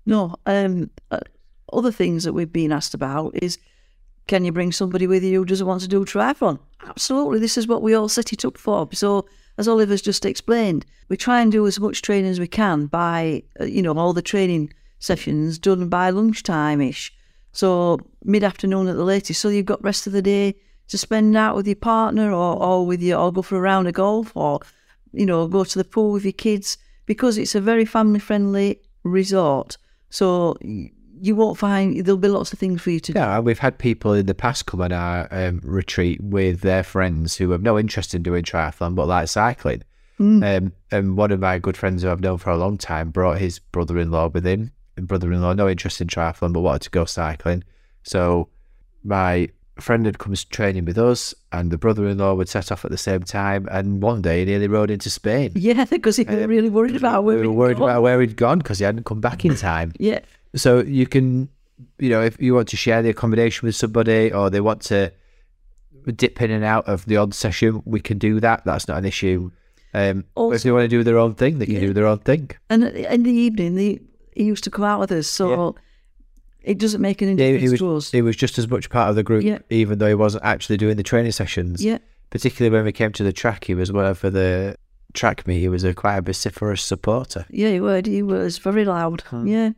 No, 0.04 0.34
um, 0.46 0.90
uh, 1.10 1.20
other 1.72 1.92
things 1.92 2.24
that 2.24 2.32
we've 2.32 2.52
been 2.52 2.72
asked 2.72 2.94
about 2.94 3.32
is 3.42 3.58
can 4.26 4.44
you 4.44 4.52
bring 4.52 4.72
somebody 4.72 5.06
with 5.06 5.22
you 5.22 5.40
who 5.40 5.44
doesn't 5.44 5.66
want 5.66 5.82
to 5.82 5.88
do 5.88 6.04
triathlon? 6.04 6.58
Absolutely, 6.86 7.38
this 7.38 7.56
is 7.56 7.68
what 7.68 7.82
we 7.82 7.94
all 7.94 8.08
set 8.08 8.32
it 8.32 8.44
up 8.44 8.58
for. 8.58 8.88
So, 8.92 9.26
as 9.58 9.68
Oliver's 9.68 10.02
just 10.02 10.26
explained, 10.26 10.84
we 11.08 11.16
try 11.16 11.40
and 11.40 11.50
do 11.50 11.66
as 11.66 11.80
much 11.80 12.02
training 12.02 12.30
as 12.30 12.40
we 12.40 12.48
can 12.48 12.86
by, 12.86 13.42
uh, 13.60 13.64
you 13.64 13.80
know, 13.82 13.96
all 13.96 14.12
the 14.12 14.22
training 14.22 14.72
sessions 14.98 15.58
done 15.58 15.88
by 15.88 16.10
lunchtime 16.10 16.80
ish. 16.80 17.12
So, 17.52 17.98
mid 18.24 18.44
afternoon 18.44 18.88
at 18.88 18.96
the 18.96 19.04
latest. 19.04 19.40
So, 19.40 19.48
you've 19.48 19.66
got 19.66 19.82
rest 19.82 20.06
of 20.06 20.12
the 20.12 20.22
day 20.22 20.56
to 20.88 20.98
spend 20.98 21.36
out 21.36 21.56
with 21.56 21.66
your 21.66 21.76
partner 21.76 22.32
or, 22.32 22.62
or 22.62 22.86
with 22.86 23.02
your, 23.02 23.18
or 23.18 23.32
go 23.32 23.42
for 23.42 23.56
a 23.56 23.60
round 23.60 23.88
of 23.88 23.94
golf 23.94 24.36
or, 24.36 24.60
you 25.12 25.26
know, 25.26 25.46
go 25.46 25.64
to 25.64 25.78
the 25.78 25.84
pool 25.84 26.12
with 26.12 26.24
your 26.24 26.32
kids 26.32 26.78
because 27.06 27.38
it's 27.38 27.54
a 27.54 27.60
very 27.60 27.84
family 27.84 28.20
friendly 28.20 28.80
resort. 29.04 29.78
So 30.10 30.56
you 31.20 31.34
won't 31.36 31.56
find 31.58 32.04
there'll 32.04 32.18
be 32.18 32.28
lots 32.28 32.52
of 32.52 32.58
things 32.58 32.80
for 32.82 32.90
you 32.90 33.00
to 33.00 33.12
do. 33.12 33.18
Yeah, 33.18 33.36
and 33.36 33.44
we've 33.46 33.58
had 33.58 33.78
people 33.78 34.12
in 34.12 34.26
the 34.26 34.34
past 34.34 34.66
come 34.66 34.80
on 34.80 34.92
our 34.92 35.28
um, 35.30 35.60
retreat 35.64 36.20
with 36.22 36.60
their 36.60 36.82
friends 36.82 37.36
who 37.36 37.50
have 37.50 37.62
no 37.62 37.78
interest 37.78 38.14
in 38.14 38.22
doing 38.22 38.42
triathlon 38.44 38.94
but 38.94 39.06
like 39.06 39.28
cycling. 39.28 39.82
Um, 40.18 40.72
and 40.90 41.16
one 41.18 41.30
of 41.30 41.40
my 41.40 41.58
good 41.58 41.76
friends 41.76 42.02
who 42.02 42.10
I've 42.10 42.20
known 42.20 42.38
for 42.38 42.48
a 42.50 42.56
long 42.56 42.78
time 42.78 43.10
brought 43.10 43.38
his 43.38 43.58
brother 43.58 43.98
in 43.98 44.10
law 44.10 44.28
with 44.28 44.46
him. 44.46 44.72
And 44.96 45.06
brother 45.06 45.30
in 45.30 45.42
law, 45.42 45.52
no 45.52 45.68
interest 45.68 46.00
in 46.00 46.06
triathlon 46.08 46.54
but 46.54 46.60
wanted 46.60 46.82
to 46.82 46.90
go 46.90 47.04
cycling. 47.04 47.64
So 48.02 48.48
my 49.04 49.50
friend 49.78 50.06
had 50.06 50.18
come 50.18 50.34
training 50.50 50.86
with 50.86 50.96
us, 50.96 51.34
and 51.52 51.70
the 51.70 51.76
brother-in-law 51.76 52.32
would 52.32 52.48
set 52.48 52.72
off 52.72 52.84
at 52.86 52.90
the 52.90 52.96
same 52.96 53.22
time. 53.24 53.68
And 53.70 54.02
one 54.02 54.22
day, 54.22 54.38
he 54.40 54.46
nearly 54.46 54.68
rode 54.68 54.90
into 54.90 55.10
Spain. 55.10 55.52
Yeah, 55.54 55.84
because 55.90 56.16
he 56.16 56.24
was 56.24 56.42
Um, 56.42 56.48
really 56.48 56.70
worried 56.70 56.96
about 56.96 57.24
where 57.24 57.36
we 57.36 57.42
were 57.46 57.52
he'd 57.52 57.58
worried 57.58 57.76
gone. 57.78 57.90
about 57.90 58.02
where 58.02 58.20
he'd 58.22 58.36
gone 58.36 58.58
because 58.58 58.78
he 58.78 58.86
hadn't 58.86 59.04
come 59.04 59.20
back 59.20 59.44
in 59.44 59.54
time. 59.54 59.92
Yeah, 59.98 60.20
So 60.56 60.80
you 60.80 61.06
can, 61.06 61.48
you 61.98 62.08
know, 62.10 62.22
if 62.22 62.40
you 62.40 62.54
want 62.54 62.68
to 62.68 62.76
share 62.76 63.02
the 63.02 63.10
accommodation 63.10 63.66
with 63.66 63.76
somebody 63.76 64.32
or 64.32 64.50
they 64.50 64.60
want 64.60 64.80
to 64.82 65.12
dip 66.14 66.40
in 66.40 66.50
and 66.50 66.64
out 66.64 66.86
of 66.88 67.04
the 67.06 67.16
odd 67.16 67.34
session, 67.34 67.82
we 67.84 68.00
can 68.00 68.18
do 68.18 68.40
that. 68.40 68.64
That's 68.64 68.88
not 68.88 68.98
an 68.98 69.04
issue. 69.04 69.50
Um, 69.94 70.24
but 70.34 70.50
if 70.50 70.62
they 70.62 70.70
want 70.72 70.84
to 70.84 70.88
do 70.88 71.02
their 71.02 71.18
own 71.18 71.34
thing, 71.34 71.58
they 71.58 71.66
can 71.66 71.74
Yeah. 71.76 71.80
do 71.80 71.92
their 71.92 72.06
own 72.06 72.18
thing. 72.18 72.50
and 72.70 72.84
in 72.84 73.22
the 73.22 73.30
evening, 73.32 73.74
the, 73.76 74.00
he 74.34 74.44
used 74.44 74.64
to 74.64 74.70
come 74.70 74.84
out 74.84 75.00
with 75.00 75.10
us, 75.12 75.26
so 75.26 75.74
it 76.62 76.78
doesn't 76.78 77.00
make 77.00 77.22
any 77.22 77.32
Yeah, 77.32 77.52
difference 77.52 77.62
he 77.62 77.68
was 77.70 77.78
to 77.80 77.96
us. 77.96 78.10
he 78.12 78.22
was 78.22 78.36
just 78.36 78.58
as 78.58 78.68
much 78.68 78.90
part 78.90 79.08
of 79.10 79.16
the 79.16 79.22
group, 79.22 79.42
Yeah. 79.44 79.58
even 79.70 79.98
though 79.98 80.08
he 80.08 80.14
wasn't 80.14 80.44
actually 80.44 80.76
doing 80.76 80.96
the 80.96 81.02
training 81.02 81.32
sessions. 81.32 81.82
yeah, 81.82 81.98
Particularly 82.30 82.74
when 82.76 82.84
we 82.84 82.92
came 82.92 83.12
to 83.12 83.22
the 83.22 83.32
track, 83.32 83.64
he 83.64 83.74
was 83.74 83.90
one 83.92 84.12
for 84.14 84.30
the 84.30 84.76
track 85.14 85.46
meet. 85.46 85.60
He 85.60 85.68
was 85.68 85.84
a 85.84 85.94
quite 85.94 86.16
a 86.18 86.22
vociferous 86.22 86.82
supporter. 86.82 87.46
yeah, 87.50 87.70
he 87.70 87.80
was. 87.80 88.02
He 88.06 88.22
was 88.22 88.58
very 88.58 88.84
loud. 88.84 89.22
Yeah, 89.44 89.70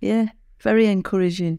yeah, 0.00 0.28
very 0.60 0.86
encouraging. 0.86 1.58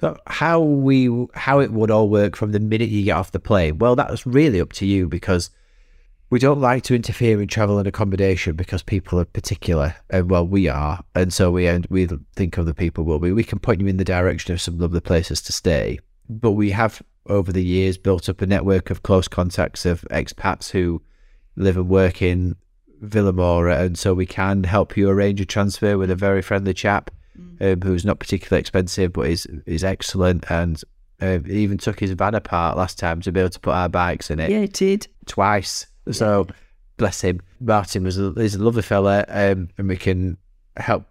So 0.00 0.16
how 0.26 0.60
we 0.60 1.26
how 1.34 1.60
it 1.60 1.72
would 1.72 1.90
all 1.90 2.08
work 2.08 2.36
from 2.36 2.52
the 2.52 2.60
minute 2.60 2.90
you 2.90 3.04
get 3.04 3.16
off 3.16 3.32
the 3.32 3.40
plane? 3.40 3.78
Well, 3.78 3.96
that's 3.96 4.26
really 4.26 4.60
up 4.60 4.72
to 4.74 4.86
you 4.86 5.08
because 5.08 5.50
we 6.30 6.38
don't 6.38 6.60
like 6.60 6.82
to 6.84 6.94
interfere 6.94 7.40
in 7.40 7.48
travel 7.48 7.78
and 7.78 7.86
accommodation 7.86 8.56
because 8.56 8.82
people 8.82 9.20
are 9.20 9.24
particular, 9.24 9.94
and 10.10 10.30
well, 10.30 10.46
we 10.46 10.68
are, 10.68 11.02
and 11.14 11.32
so 11.32 11.50
we 11.50 11.66
and 11.66 11.86
we 11.90 12.08
think 12.34 12.58
other 12.58 12.74
people 12.74 13.04
will 13.04 13.18
be. 13.18 13.32
We 13.32 13.44
can 13.44 13.58
point 13.58 13.80
you 13.80 13.86
in 13.86 13.98
the 13.98 14.04
direction 14.04 14.52
of 14.52 14.60
some 14.60 14.78
lovely 14.78 15.00
places 15.00 15.40
to 15.42 15.52
stay, 15.52 16.00
but 16.28 16.52
we 16.52 16.70
have 16.72 17.02
over 17.26 17.52
the 17.52 17.64
years 17.64 17.96
built 17.96 18.28
up 18.28 18.42
a 18.42 18.46
network 18.46 18.90
of 18.90 19.02
close 19.02 19.28
contacts 19.28 19.86
of 19.86 20.02
expats 20.10 20.70
who 20.70 21.02
live 21.56 21.76
and 21.76 21.88
work 21.88 22.20
in 22.20 22.56
Vilamoura, 23.02 23.80
and 23.80 23.98
so 23.98 24.12
we 24.12 24.26
can 24.26 24.64
help 24.64 24.96
you 24.96 25.08
arrange 25.08 25.40
a 25.40 25.44
transfer 25.44 25.96
with 25.96 26.10
a 26.10 26.16
very 26.16 26.42
friendly 26.42 26.74
chap 26.74 27.10
um, 27.60 27.80
who's 27.82 28.04
not 28.04 28.18
particularly 28.18 28.60
expensive 28.60 29.12
but 29.12 29.26
is 29.28 29.46
is 29.66 29.84
excellent, 29.84 30.44
and 30.50 30.80
uh, 31.20 31.38
he 31.46 31.58
even 31.62 31.78
took 31.78 32.00
his 32.00 32.10
van 32.12 32.34
apart 32.34 32.76
last 32.76 32.98
time 32.98 33.20
to 33.22 33.32
be 33.32 33.40
able 33.40 33.50
to 33.50 33.60
put 33.60 33.74
our 33.74 33.88
bikes 33.88 34.30
in 34.30 34.40
it 34.40 34.50
Yeah, 34.50 34.58
it 34.58 34.72
did. 34.72 35.06
twice. 35.26 35.86
So 36.10 36.46
bless 36.96 37.20
him. 37.22 37.40
Martin 37.60 38.04
was 38.04 38.18
a, 38.18 38.32
he's 38.36 38.54
a 38.54 38.62
lovely 38.62 38.82
fella, 38.82 39.24
um, 39.28 39.68
and 39.78 39.88
we 39.88 39.96
can 39.96 40.36
help 40.76 41.04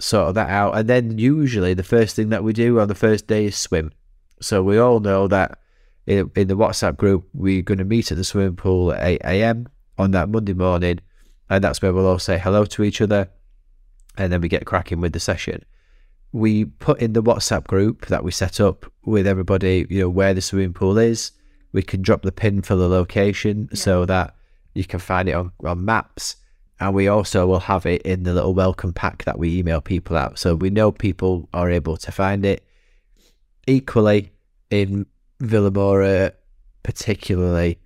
sort 0.00 0.34
that 0.34 0.48
out. 0.50 0.76
And 0.76 0.88
then 0.88 1.18
usually 1.18 1.74
the 1.74 1.82
first 1.84 2.16
thing 2.16 2.30
that 2.30 2.42
we 2.42 2.52
do 2.52 2.80
on 2.80 2.88
the 2.88 2.94
first 2.94 3.26
day 3.26 3.46
is 3.46 3.56
swim. 3.56 3.92
So 4.40 4.62
we 4.62 4.78
all 4.78 5.00
know 5.00 5.28
that 5.28 5.58
in, 6.06 6.30
in 6.34 6.48
the 6.48 6.56
WhatsApp 6.56 6.96
group 6.96 7.28
we're 7.32 7.62
going 7.62 7.78
to 7.78 7.84
meet 7.84 8.10
at 8.10 8.16
the 8.18 8.24
swimming 8.24 8.56
pool 8.56 8.92
at 8.92 9.04
eight 9.06 9.20
a.m. 9.24 9.68
on 9.98 10.10
that 10.12 10.28
Monday 10.28 10.54
morning, 10.54 10.98
and 11.48 11.62
that's 11.62 11.80
where 11.82 11.92
we'll 11.92 12.06
all 12.06 12.18
say 12.18 12.38
hello 12.38 12.64
to 12.64 12.82
each 12.82 13.00
other, 13.00 13.28
and 14.16 14.32
then 14.32 14.40
we 14.40 14.48
get 14.48 14.66
cracking 14.66 15.00
with 15.00 15.12
the 15.12 15.20
session. 15.20 15.64
We 16.32 16.64
put 16.64 17.00
in 17.00 17.12
the 17.12 17.22
WhatsApp 17.22 17.66
group 17.66 18.06
that 18.06 18.24
we 18.24 18.30
set 18.30 18.60
up 18.60 18.90
with 19.04 19.26
everybody, 19.26 19.86
you 19.90 20.00
know, 20.00 20.08
where 20.08 20.34
the 20.34 20.40
swimming 20.40 20.72
pool 20.72 20.98
is. 20.98 21.32
We 21.72 21.82
can 21.82 22.02
drop 22.02 22.22
the 22.22 22.32
pin 22.32 22.62
for 22.62 22.74
the 22.74 22.88
location 22.88 23.68
so 23.74 24.04
that 24.06 24.34
you 24.74 24.84
can 24.84 25.00
find 25.00 25.28
it 25.28 25.32
on, 25.32 25.52
on 25.64 25.84
maps. 25.84 26.36
And 26.80 26.94
we 26.94 27.08
also 27.08 27.46
will 27.46 27.60
have 27.60 27.86
it 27.86 28.02
in 28.02 28.24
the 28.24 28.34
little 28.34 28.54
welcome 28.54 28.92
pack 28.92 29.24
that 29.24 29.38
we 29.38 29.58
email 29.58 29.80
people 29.80 30.16
out. 30.16 30.38
So 30.38 30.54
we 30.54 30.70
know 30.70 30.90
people 30.90 31.48
are 31.54 31.70
able 31.70 31.96
to 31.98 32.12
find 32.12 32.44
it. 32.44 32.66
Equally, 33.66 34.32
in 34.70 35.06
Vilamoura, 35.40 36.32
particularly, 36.82 37.78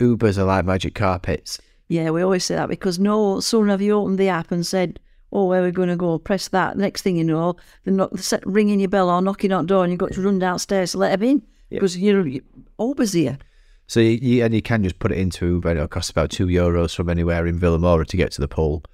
Ubers 0.00 0.38
are 0.38 0.44
like 0.44 0.64
magic 0.64 0.94
carpets. 0.94 1.60
Yeah, 1.88 2.10
we 2.10 2.22
always 2.22 2.44
say 2.44 2.56
that 2.56 2.68
because 2.68 2.98
no 2.98 3.40
sooner 3.40 3.70
have 3.70 3.82
you 3.82 3.92
opened 3.92 4.18
the 4.18 4.28
app 4.28 4.50
and 4.50 4.66
said, 4.66 4.98
"Oh, 5.32 5.46
where 5.46 5.60
are 5.62 5.64
we 5.64 5.70
going 5.70 5.88
to 5.88 5.96
go?" 5.96 6.18
Press 6.18 6.48
that. 6.48 6.76
Next 6.76 7.02
thing 7.02 7.16
you 7.16 7.24
know, 7.24 7.56
they're, 7.84 7.94
not, 7.94 8.12
they're 8.12 8.40
ringing 8.44 8.80
your 8.80 8.88
bell 8.88 9.10
or 9.10 9.20
knocking 9.22 9.52
on 9.52 9.64
the 9.66 9.68
door, 9.74 9.84
and 9.84 9.92
you've 9.92 9.98
got 9.98 10.12
to 10.12 10.22
run 10.22 10.38
downstairs 10.38 10.92
to 10.92 10.98
let 10.98 11.18
them 11.18 11.28
in 11.28 11.42
because 11.70 11.96
you're, 11.98 12.26
you're 12.26 12.42
always 12.76 13.12
here. 13.14 13.38
So 13.86 14.00
you, 14.00 14.10
you 14.10 14.44
and 14.44 14.54
you 14.54 14.62
can 14.62 14.82
just 14.82 14.98
put 14.98 15.12
it 15.12 15.18
into 15.18 15.46
Uber. 15.46 15.70
and 15.70 15.78
It'll 15.78 15.88
cost 15.88 16.10
about 16.10 16.30
two 16.30 16.46
euros 16.46 16.94
from 16.94 17.08
anywhere 17.10 17.46
in 17.46 17.58
Vilamoura 17.58 18.06
to 18.06 18.16
get 18.16 18.30
to 18.32 18.40
the 18.40 18.48
pool. 18.48 18.84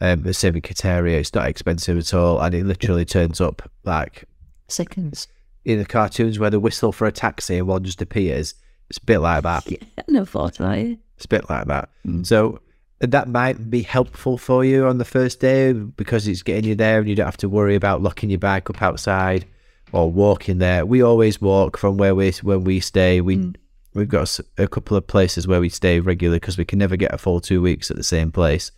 Um, 0.00 0.22
the 0.22 0.34
same 0.34 0.54
in 0.56 0.62
Quarteira. 0.62 1.10
It's 1.12 1.32
not 1.34 1.48
expensive 1.48 1.96
at 1.96 2.12
all, 2.12 2.40
and 2.40 2.54
it 2.54 2.64
literally 2.66 3.04
turns 3.04 3.40
up 3.40 3.70
like 3.84 4.24
Seconds. 4.68 5.28
in 5.64 5.78
the 5.78 5.84
cartoons 5.84 6.38
where 6.38 6.50
they 6.50 6.56
whistle 6.56 6.92
for 6.92 7.06
a 7.06 7.12
taxi 7.12 7.58
and 7.58 7.66
one 7.66 7.84
just 7.84 8.02
appears. 8.02 8.54
It's 8.90 8.98
a 8.98 9.04
bit 9.04 9.18
like 9.18 9.44
that. 9.44 9.66
I 9.98 10.02
never 10.08 10.26
thought 10.26 10.60
of 10.60 10.66
that. 10.66 10.98
It's 11.16 11.24
a 11.24 11.28
bit 11.28 11.48
like 11.48 11.66
that. 11.68 11.88
So 12.24 12.60
that 13.00 13.28
might 13.28 13.70
be 13.70 13.82
helpful 13.82 14.38
for 14.38 14.64
you 14.64 14.86
on 14.86 14.98
the 14.98 15.04
first 15.04 15.40
day 15.40 15.72
because 15.72 16.28
it's 16.28 16.42
getting 16.42 16.64
you 16.64 16.74
there 16.74 17.00
and 17.00 17.08
you 17.08 17.14
don't 17.14 17.26
have 17.26 17.36
to 17.38 17.48
worry 17.48 17.74
about 17.74 18.02
locking 18.02 18.30
your 18.30 18.38
bike 18.38 18.70
up 18.70 18.82
outside 18.82 19.46
or 19.92 20.10
walking 20.10 20.58
there. 20.58 20.86
We 20.86 21.02
always 21.02 21.40
walk 21.40 21.76
from 21.76 21.96
where 21.96 22.14
we 22.14 22.32
when 22.42 22.64
we 22.64 22.80
stay. 22.80 23.20
We 23.20 23.36
mm. 23.36 23.56
we've 23.94 24.08
got 24.08 24.38
a 24.58 24.68
couple 24.68 24.96
of 24.96 25.06
places 25.06 25.46
where 25.46 25.60
we 25.60 25.68
stay 25.68 26.00
regularly 26.00 26.38
because 26.38 26.58
we 26.58 26.64
can 26.64 26.78
never 26.78 26.96
get 26.96 27.12
a 27.12 27.18
full 27.18 27.40
two 27.40 27.60
weeks 27.60 27.90
at 27.90 27.96
the 27.96 28.04
same 28.04 28.32
place. 28.32 28.70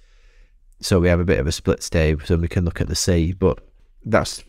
So 0.81 1.01
we 1.01 1.09
have 1.09 1.21
a 1.21 1.25
bit 1.25 1.39
of 1.39 1.47
a 1.47 1.53
split 1.53 1.83
stay 1.83 2.17
so 2.25 2.37
we 2.37 2.49
can 2.49 2.65
look 2.65 2.81
at 2.81 2.89
the 2.89 2.97
sea, 2.97 3.33
but 3.33 3.61
that's 4.05 4.45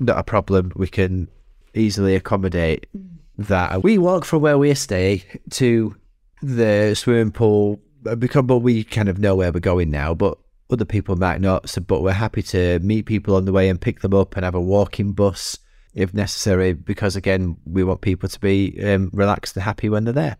not 0.00 0.18
a 0.18 0.24
problem. 0.24 0.72
We 0.74 0.88
can 0.88 1.28
easily 1.74 2.14
accommodate 2.14 2.86
mm. 2.96 3.08
that. 3.38 3.82
We 3.82 3.98
walk 3.98 4.24
from 4.24 4.42
where 4.42 4.58
we 4.58 4.74
stay 4.74 5.24
to 5.50 5.94
the 6.40 6.94
swimming 6.94 7.32
pool 7.32 7.80
uh, 8.08 8.16
because 8.16 8.44
but 8.44 8.58
we 8.58 8.84
kind 8.84 9.08
of 9.08 9.18
know 9.18 9.36
where 9.36 9.52
we're 9.52 9.60
going 9.60 9.90
now, 9.90 10.14
but 10.14 10.38
other 10.70 10.84
people 10.84 11.16
might 11.16 11.40
not. 11.40 11.68
So, 11.68 11.80
but 11.80 12.02
we're 12.02 12.12
happy 12.12 12.42
to 12.42 12.78
meet 12.80 13.06
people 13.06 13.36
on 13.36 13.44
the 13.44 13.52
way 13.52 13.68
and 13.68 13.80
pick 13.80 14.00
them 14.00 14.14
up 14.14 14.36
and 14.36 14.44
have 14.44 14.54
a 14.54 14.60
walking 14.60 15.12
bus 15.12 15.58
if 15.94 16.14
necessary, 16.14 16.74
because 16.74 17.16
again, 17.16 17.56
we 17.64 17.82
want 17.82 18.02
people 18.02 18.28
to 18.28 18.38
be 18.38 18.78
um, 18.84 19.10
relaxed 19.12 19.56
and 19.56 19.64
happy 19.64 19.88
when 19.88 20.04
they're 20.04 20.12
there. 20.12 20.36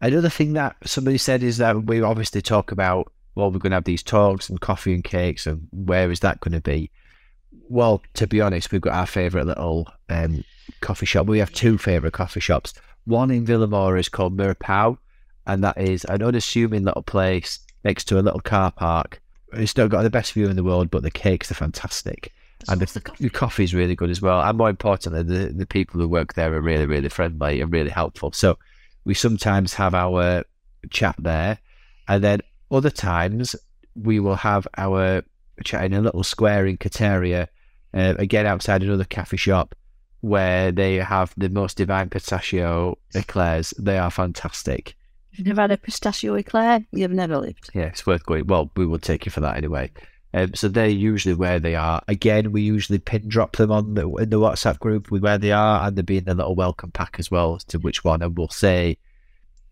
Another 0.00 0.28
thing 0.28 0.54
that 0.54 0.76
somebody 0.84 1.16
said 1.16 1.42
is 1.42 1.58
that 1.58 1.84
we 1.84 2.02
obviously 2.02 2.42
talk 2.42 2.72
about 2.72 3.12
well, 3.36 3.50
we're 3.50 3.58
going 3.58 3.70
to 3.70 3.76
have 3.76 3.84
these 3.84 4.02
talks 4.02 4.48
and 4.48 4.60
coffee 4.60 4.94
and 4.94 5.04
cakes, 5.04 5.46
and 5.46 5.68
where 5.70 6.10
is 6.10 6.20
that 6.20 6.40
going 6.40 6.54
to 6.54 6.60
be? 6.60 6.90
Well, 7.68 8.02
to 8.14 8.26
be 8.26 8.40
honest, 8.40 8.72
we've 8.72 8.80
got 8.80 8.94
our 8.94 9.06
favourite 9.06 9.46
little 9.46 9.88
um, 10.08 10.42
coffee 10.80 11.06
shop. 11.06 11.26
We 11.26 11.38
have 11.38 11.52
two 11.52 11.76
favourite 11.76 12.14
coffee 12.14 12.40
shops. 12.40 12.72
One 13.04 13.30
in 13.30 13.46
Vilamoura 13.46 14.00
is 14.00 14.08
called 14.08 14.36
Mirapau, 14.36 14.96
and 15.46 15.62
that 15.64 15.78
is 15.78 16.04
an 16.04 16.22
unassuming 16.22 16.84
little 16.84 17.02
place 17.02 17.60
next 17.84 18.04
to 18.04 18.18
a 18.18 18.22
little 18.22 18.40
car 18.40 18.72
park. 18.72 19.20
It's 19.52 19.76
not 19.76 19.90
got 19.90 20.02
the 20.02 20.10
best 20.10 20.32
view 20.32 20.48
in 20.48 20.56
the 20.56 20.64
world, 20.64 20.90
but 20.90 21.02
the 21.02 21.10
cakes 21.10 21.50
are 21.50 21.54
fantastic. 21.54 22.32
And 22.68 22.80
the, 22.80 23.12
the 23.20 23.30
coffee 23.30 23.64
is 23.64 23.74
really 23.74 23.94
good 23.94 24.10
as 24.10 24.20
well. 24.20 24.40
And 24.40 24.58
more 24.58 24.70
importantly, 24.70 25.22
the, 25.22 25.52
the 25.52 25.66
people 25.66 26.00
who 26.00 26.08
work 26.08 26.34
there 26.34 26.52
are 26.52 26.60
really, 26.60 26.86
really 26.86 27.08
friendly 27.08 27.60
and 27.60 27.72
really 27.72 27.90
helpful. 27.90 28.32
So 28.32 28.58
we 29.04 29.14
sometimes 29.14 29.74
have 29.74 29.94
our 29.94 30.44
chat 30.90 31.14
there. 31.18 31.58
And 32.08 32.24
then 32.24 32.40
other 32.70 32.90
times 32.90 33.54
we 33.94 34.20
will 34.20 34.34
have 34.34 34.66
our 34.76 35.22
chat 35.64 35.84
in 35.84 35.94
a 35.94 36.00
little 36.00 36.24
square 36.24 36.66
in 36.66 36.76
Quarteira, 36.76 37.46
uh, 37.94 38.14
again 38.18 38.46
outside 38.46 38.82
another 38.82 39.04
cafe 39.04 39.36
shop 39.36 39.74
where 40.20 40.72
they 40.72 40.96
have 40.96 41.32
the 41.36 41.48
most 41.48 41.76
divine 41.76 42.10
pistachio 42.10 42.98
eclairs. 43.14 43.72
They 43.78 43.98
are 43.98 44.10
fantastic. 44.10 44.96
You've 45.36 45.46
never 45.46 45.60
had 45.62 45.70
a 45.70 45.76
pistachio 45.76 46.34
eclair? 46.34 46.84
You've 46.92 47.10
never 47.10 47.36
lived. 47.36 47.70
Yeah, 47.74 47.84
it's 47.84 48.06
worth 48.06 48.24
going. 48.24 48.46
Well, 48.46 48.70
we 48.74 48.86
will 48.86 48.98
take 48.98 49.26
you 49.26 49.30
for 49.30 49.40
that 49.40 49.56
anyway. 49.56 49.90
Um, 50.32 50.54
so 50.54 50.68
they're 50.68 50.88
usually 50.88 51.34
where 51.34 51.58
they 51.58 51.74
are. 51.74 52.02
Again, 52.08 52.52
we 52.52 52.62
usually 52.62 52.98
pin 52.98 53.28
drop 53.28 53.56
them 53.56 53.70
on 53.70 53.94
the, 53.94 54.08
in 54.16 54.30
the 54.30 54.40
WhatsApp 54.40 54.78
group 54.78 55.10
with 55.10 55.22
where 55.22 55.38
they 55.38 55.52
are, 55.52 55.86
and 55.86 55.96
they'll 55.96 56.04
be 56.04 56.18
in 56.18 56.24
the 56.24 56.34
little 56.34 56.54
welcome 56.54 56.90
pack 56.90 57.16
as 57.18 57.30
well 57.30 57.56
as 57.56 57.64
to 57.64 57.78
which 57.78 58.02
one. 58.02 58.22
And 58.22 58.36
we'll 58.36 58.48
say 58.48 58.98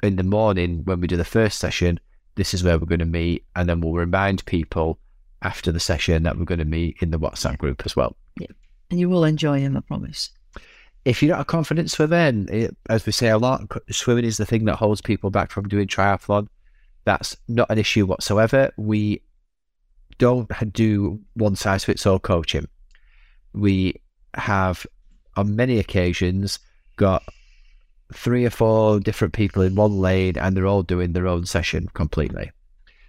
in 0.02 0.16
the 0.16 0.22
morning 0.22 0.82
when 0.84 1.00
we 1.00 1.06
do 1.06 1.16
the 1.16 1.24
first 1.24 1.58
session, 1.58 1.98
this 2.34 2.52
is 2.52 2.62
where 2.62 2.78
we're 2.78 2.86
going 2.86 2.98
to 2.98 3.06
meet, 3.06 3.44
and 3.56 3.68
then 3.68 3.80
we'll 3.80 3.94
remind 3.94 4.44
people 4.46 4.98
after 5.42 5.72
the 5.72 5.80
session 5.80 6.22
that 6.24 6.38
we're 6.38 6.44
going 6.44 6.58
to 6.58 6.64
meet 6.64 6.96
in 7.00 7.10
the 7.10 7.18
WhatsApp 7.18 7.58
group 7.58 7.82
as 7.84 7.94
well. 7.94 8.16
Yeah, 8.38 8.48
and 8.90 9.00
you 9.00 9.08
will 9.08 9.24
enjoy 9.24 9.60
them, 9.60 9.76
I 9.76 9.80
promise. 9.80 10.30
If 11.04 11.22
you're 11.22 11.36
not 11.36 11.42
a 11.42 11.44
confident 11.44 11.90
swimmer, 11.90 12.16
and 12.16 12.48
it, 12.50 12.76
as 12.88 13.04
we 13.04 13.12
say 13.12 13.28
a 13.28 13.38
lot, 13.38 13.62
swimming 13.90 14.24
is 14.24 14.38
the 14.38 14.46
thing 14.46 14.64
that 14.64 14.76
holds 14.76 15.00
people 15.00 15.30
back 15.30 15.50
from 15.50 15.68
doing 15.68 15.86
triathlon. 15.86 16.48
That's 17.04 17.36
not 17.46 17.70
an 17.70 17.78
issue 17.78 18.06
whatsoever. 18.06 18.72
We 18.78 19.22
don't 20.18 20.50
do 20.72 21.20
one 21.34 21.56
size 21.56 21.84
fits 21.84 22.06
all 22.06 22.18
coaching. 22.18 22.66
We 23.52 24.00
have, 24.34 24.86
on 25.36 25.54
many 25.54 25.78
occasions, 25.78 26.58
got 26.96 27.22
three 28.12 28.46
or 28.46 28.50
four 28.50 29.00
different 29.00 29.34
people 29.34 29.62
in 29.62 29.74
one 29.74 29.98
lane, 29.98 30.38
and 30.38 30.56
they're 30.56 30.66
all 30.66 30.82
doing 30.82 31.12
their 31.12 31.26
own 31.26 31.44
session 31.44 31.88
completely. 31.92 32.50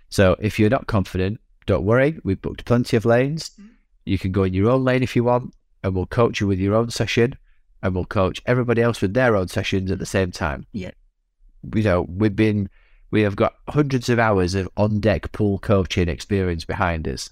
So 0.09 0.35
if 0.39 0.59
you're 0.59 0.69
not 0.69 0.87
confident, 0.87 1.39
don't 1.65 1.85
worry. 1.85 2.19
We've 2.25 2.41
booked 2.41 2.65
plenty 2.65 2.97
of 2.97 3.05
lanes. 3.05 3.51
Mm-hmm. 3.51 3.67
You 4.05 4.19
can 4.19 4.33
go 4.33 4.43
in 4.43 4.53
your 4.53 4.69
own 4.69 4.83
lane 4.83 5.01
if 5.01 5.15
you 5.15 5.23
want, 5.23 5.53
and 5.83 5.95
we'll 5.95 6.05
coach 6.05 6.41
you 6.41 6.47
with 6.47 6.59
your 6.59 6.75
own 6.75 6.89
session 6.89 7.37
and 7.85 7.93
we'll 7.93 8.03
coach 8.03 8.41
everybody 8.47 8.81
else 8.81 8.99
with 8.99 9.13
their 9.13 9.35
own 9.35 9.47
sessions 9.47 9.91
at 9.91 9.99
the 9.99 10.07
same 10.07 10.31
time. 10.31 10.65
Yeah. 10.73 10.89
You 11.75 11.83
know, 11.83 12.01
we've 12.09 12.35
been, 12.35 12.67
we 13.11 13.21
have 13.21 13.35
got 13.35 13.53
hundreds 13.69 14.09
of 14.09 14.17
hours 14.17 14.55
of 14.55 14.67
on 14.75 14.99
deck 14.99 15.31
pool 15.31 15.59
coaching 15.59 16.09
experience 16.09 16.65
behind 16.65 17.07
us. 17.07 17.29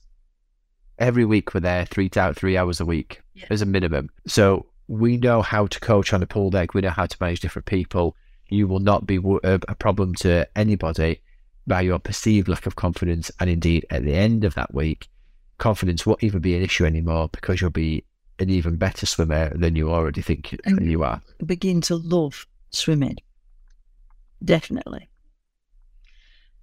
Every 1.00 1.25
week 1.25 1.55
we're 1.55 1.62
there 1.62 1.86
three 1.86 2.07
to 2.10 2.36
three 2.36 2.55
hours 2.55 2.79
a 2.79 2.86
week 2.86 3.24
Yeah. 3.33 3.48
as 3.50 3.63
a 3.63 3.65
minimum. 3.65 4.12
So 4.27 4.67
we 4.88 5.17
know 5.17 5.41
how 5.41 5.65
to 5.65 5.79
coach 5.79 6.13
on 6.13 6.22
a 6.22 6.27
pool 6.27 6.51
deck. 6.51 6.75
We 6.75 6.81
know 6.81 6.91
how 6.91 7.07
to 7.07 7.17
manage 7.19 7.39
different 7.39 7.65
people. 7.65 8.15
You 8.48 8.67
will 8.67 8.79
not 8.79 9.07
be 9.07 9.15
a 9.15 9.22
uh, 9.22 9.57
a 9.67 9.74
problem 9.74 10.13
to 10.15 10.48
anybody 10.55 11.22
by 11.65 11.81
your 11.81 11.98
perceived 11.98 12.48
lack 12.48 12.67
of 12.67 12.75
confidence. 12.75 13.31
And 13.39 13.50
indeed, 13.50 13.88
at 13.89 14.03
the 14.03 14.13
end 14.13 14.43
of 14.43 14.53
that 14.53 14.72
week, 14.72 15.07
confidence 15.57 16.05
won't 16.05 16.24
even 16.24 16.41
be 16.41 16.55
an 16.55 16.62
issue 16.62 16.86
anymore 16.86 17.29
because 17.31 17.60
you'll 17.60 17.72
be 17.72 18.03
an 18.43 18.50
even 18.51 18.75
better 18.75 19.05
swimmer 19.05 19.50
than 19.57 19.75
you 19.75 19.89
already 19.91 20.21
think 20.21 20.51
you- 20.51 20.59
And- 20.65 20.85
you 20.85 21.03
are. 21.03 21.21
begin 21.45 21.81
to 21.81 21.95
love 21.95 22.45
swimming. 22.69 23.17
Definitely. 24.43 25.09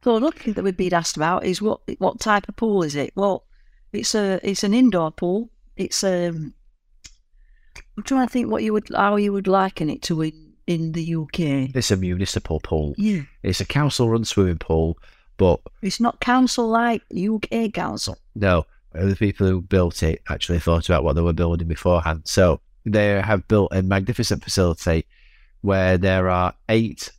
So 0.05 0.17
another 0.17 0.37
thing 0.39 0.55
that 0.55 0.65
we've 0.65 0.77
been 0.77 0.95
asked 0.95 1.17
about 1.17 1.45
is 1.45 1.61
what 1.61 1.81
what 1.99 2.21
type 2.21 2.49
of 2.49 2.57
pool 2.57 2.83
is 2.83 2.95
it? 2.95 3.13
Well, 3.17 3.45
it's 3.93 4.15
a 4.15 4.41
it's 4.43 4.65
an 4.65 4.73
indoor 4.75 5.11
pool. 5.11 5.51
It's 5.77 6.03
um 6.05 6.55
I'm 7.97 8.03
trying 8.05 8.27
to 8.27 8.33
think 8.33 8.51
what 8.51 8.63
you 8.63 8.73
would 8.73 8.89
how 8.95 9.17
you 9.17 9.33
would 9.33 9.47
liken 9.47 9.91
it 9.91 10.03
to 10.03 10.23
in, 10.23 10.53
in 10.67 10.93
the 10.93 11.15
UK. 11.17 11.75
It's 11.75 11.91
a 11.91 11.97
municipal 11.97 12.61
pool. 12.61 12.95
Yeah. 12.97 13.23
It's 13.43 13.61
a 13.61 13.67
council 13.67 14.09
run 14.09 14.25
swimming 14.25 14.59
pool, 14.59 14.97
but 15.37 15.61
It's 15.83 16.01
not 16.01 16.21
council 16.21 16.69
like 16.69 17.03
UK 17.15 17.73
council. 17.73 18.17
no, 18.35 18.65
the 18.93 19.17
people 19.17 19.47
who 19.47 19.61
built 19.61 20.03
it 20.03 20.23
actually 20.29 20.59
thought 20.59 20.89
about 20.89 21.05
what 21.05 21.15
they 21.15 21.23
were 21.23 21.33
building 21.33 21.69
beforehand. 21.69 22.23
So 22.25 22.61
they 22.85 23.21
have 23.21 23.47
built 23.49 23.73
a 23.73 23.83
magnificent 23.83 24.43
facility 24.43 25.07
where 25.61 25.99
there 25.99 26.29
are 26.29 26.55
eight 26.69 27.11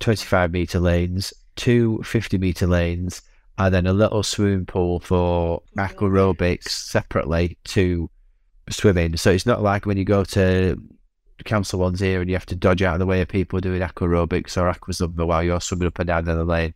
25 0.00 0.52
metre 0.52 0.80
lanes, 0.80 1.32
two 1.56 2.02
50 2.02 2.38
metre 2.38 2.66
lanes, 2.66 3.22
and 3.58 3.74
then 3.74 3.86
a 3.86 3.92
little 3.92 4.22
swimming 4.22 4.66
pool 4.66 5.00
for 5.00 5.62
aquarobics 5.78 6.68
separately 6.68 7.58
to 7.64 8.10
swimming. 8.70 9.16
So 9.16 9.30
it's 9.30 9.46
not 9.46 9.62
like 9.62 9.86
when 9.86 9.96
you 9.96 10.04
go 10.04 10.24
to 10.24 10.80
council 11.44 11.80
ones 11.80 12.00
here 12.00 12.20
and 12.20 12.28
you 12.28 12.36
have 12.36 12.46
to 12.46 12.56
dodge 12.56 12.82
out 12.82 12.94
of 12.94 13.00
the 13.00 13.06
way 13.06 13.20
of 13.20 13.28
people 13.28 13.60
doing 13.60 13.80
aquarobics 13.80 14.56
or 14.56 14.72
aquazumba 14.72 15.26
while 15.26 15.42
you're 15.42 15.60
swimming 15.60 15.88
up 15.88 15.98
and 15.98 16.06
down 16.08 16.24
the 16.24 16.44
lane. 16.44 16.74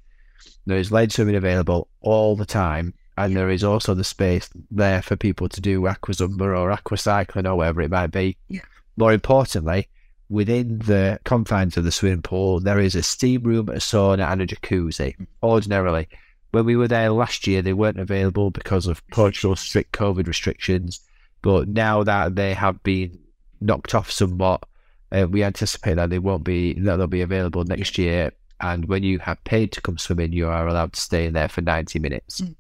There 0.67 0.79
is 0.79 0.93
lane 0.93 1.11
swimming 1.11 1.37
available 1.37 1.89
all 2.01 2.37
the 2.37 2.47
time, 2.47 2.95
and 3.17 3.37
there 3.37 3.51
is 3.51 3.65
also 3.65 3.95
the 3.95 4.05
space 4.05 4.49
there 4.71 5.03
for 5.03 5.17
people 5.17 5.49
to 5.49 5.61
do 5.61 5.83
aquazumba 5.83 6.59
or 6.59 6.75
aquacycling 6.75 7.47
or 7.47 7.57
whatever 7.57 7.83
it 7.83 7.91
might 7.91 8.11
be. 8.11 8.37
Yeah. 8.49 8.63
More 8.97 9.13
importantly, 9.13 9.89
within 10.29 10.79
the 10.79 11.19
confines 11.25 11.77
of 11.77 11.85
the 11.85 11.93
swimming 11.93 12.23
pool, 12.23 12.61
there 12.61 12.81
is 12.81 12.95
a 12.95 13.03
steam 13.03 13.43
room, 13.43 13.69
a 13.69 13.75
sauna, 13.75 14.31
and 14.31 14.43
a 14.43 14.47
jacuzzi. 14.47 15.15
Ordinarily, 15.43 16.09
when 16.51 16.65
we 16.65 16.77
were 16.77 16.89
there 16.89 17.11
last 17.11 17.47
year, 17.47 17.63
they 17.63 17.73
weren't 17.73 17.99
available 17.99 18.51
because 18.51 18.87
of 18.87 19.07
Portugal's 19.09 19.61
strict 19.61 19.93
COVID 19.93 20.27
restrictions. 20.27 21.01
But 21.43 21.69
now 21.69 22.03
that 22.05 22.37
they 22.37 22.55
have 22.55 22.83
been 22.83 23.19
knocked 23.61 23.95
off 23.95 24.11
somewhat, 24.11 24.65
uh, 25.13 25.27
we 25.29 25.45
anticipate 25.45 25.95
that 25.95 26.11
they 26.11 26.19
won't 26.19 26.45
be 26.45 26.75
that 26.75 26.97
they'll 26.97 27.07
be 27.07 27.21
available 27.21 27.65
next 27.65 27.99
year. 27.99 28.33
And 28.61 28.87
when 28.87 29.03
you 29.03 29.19
have 29.19 29.43
paid 29.45 29.73
to 29.73 29.81
come 29.81 29.99
swimming, 29.99 30.33
you 30.33 30.49
are 30.49 30.67
allowed 30.67 30.95
to 30.95 31.01
stay 31.01 31.27
in 31.27 31.35
there 31.35 31.49
for 31.49 31.61
ninety 31.61 31.99
minutes. 31.99 32.41
Mm. 32.41 32.55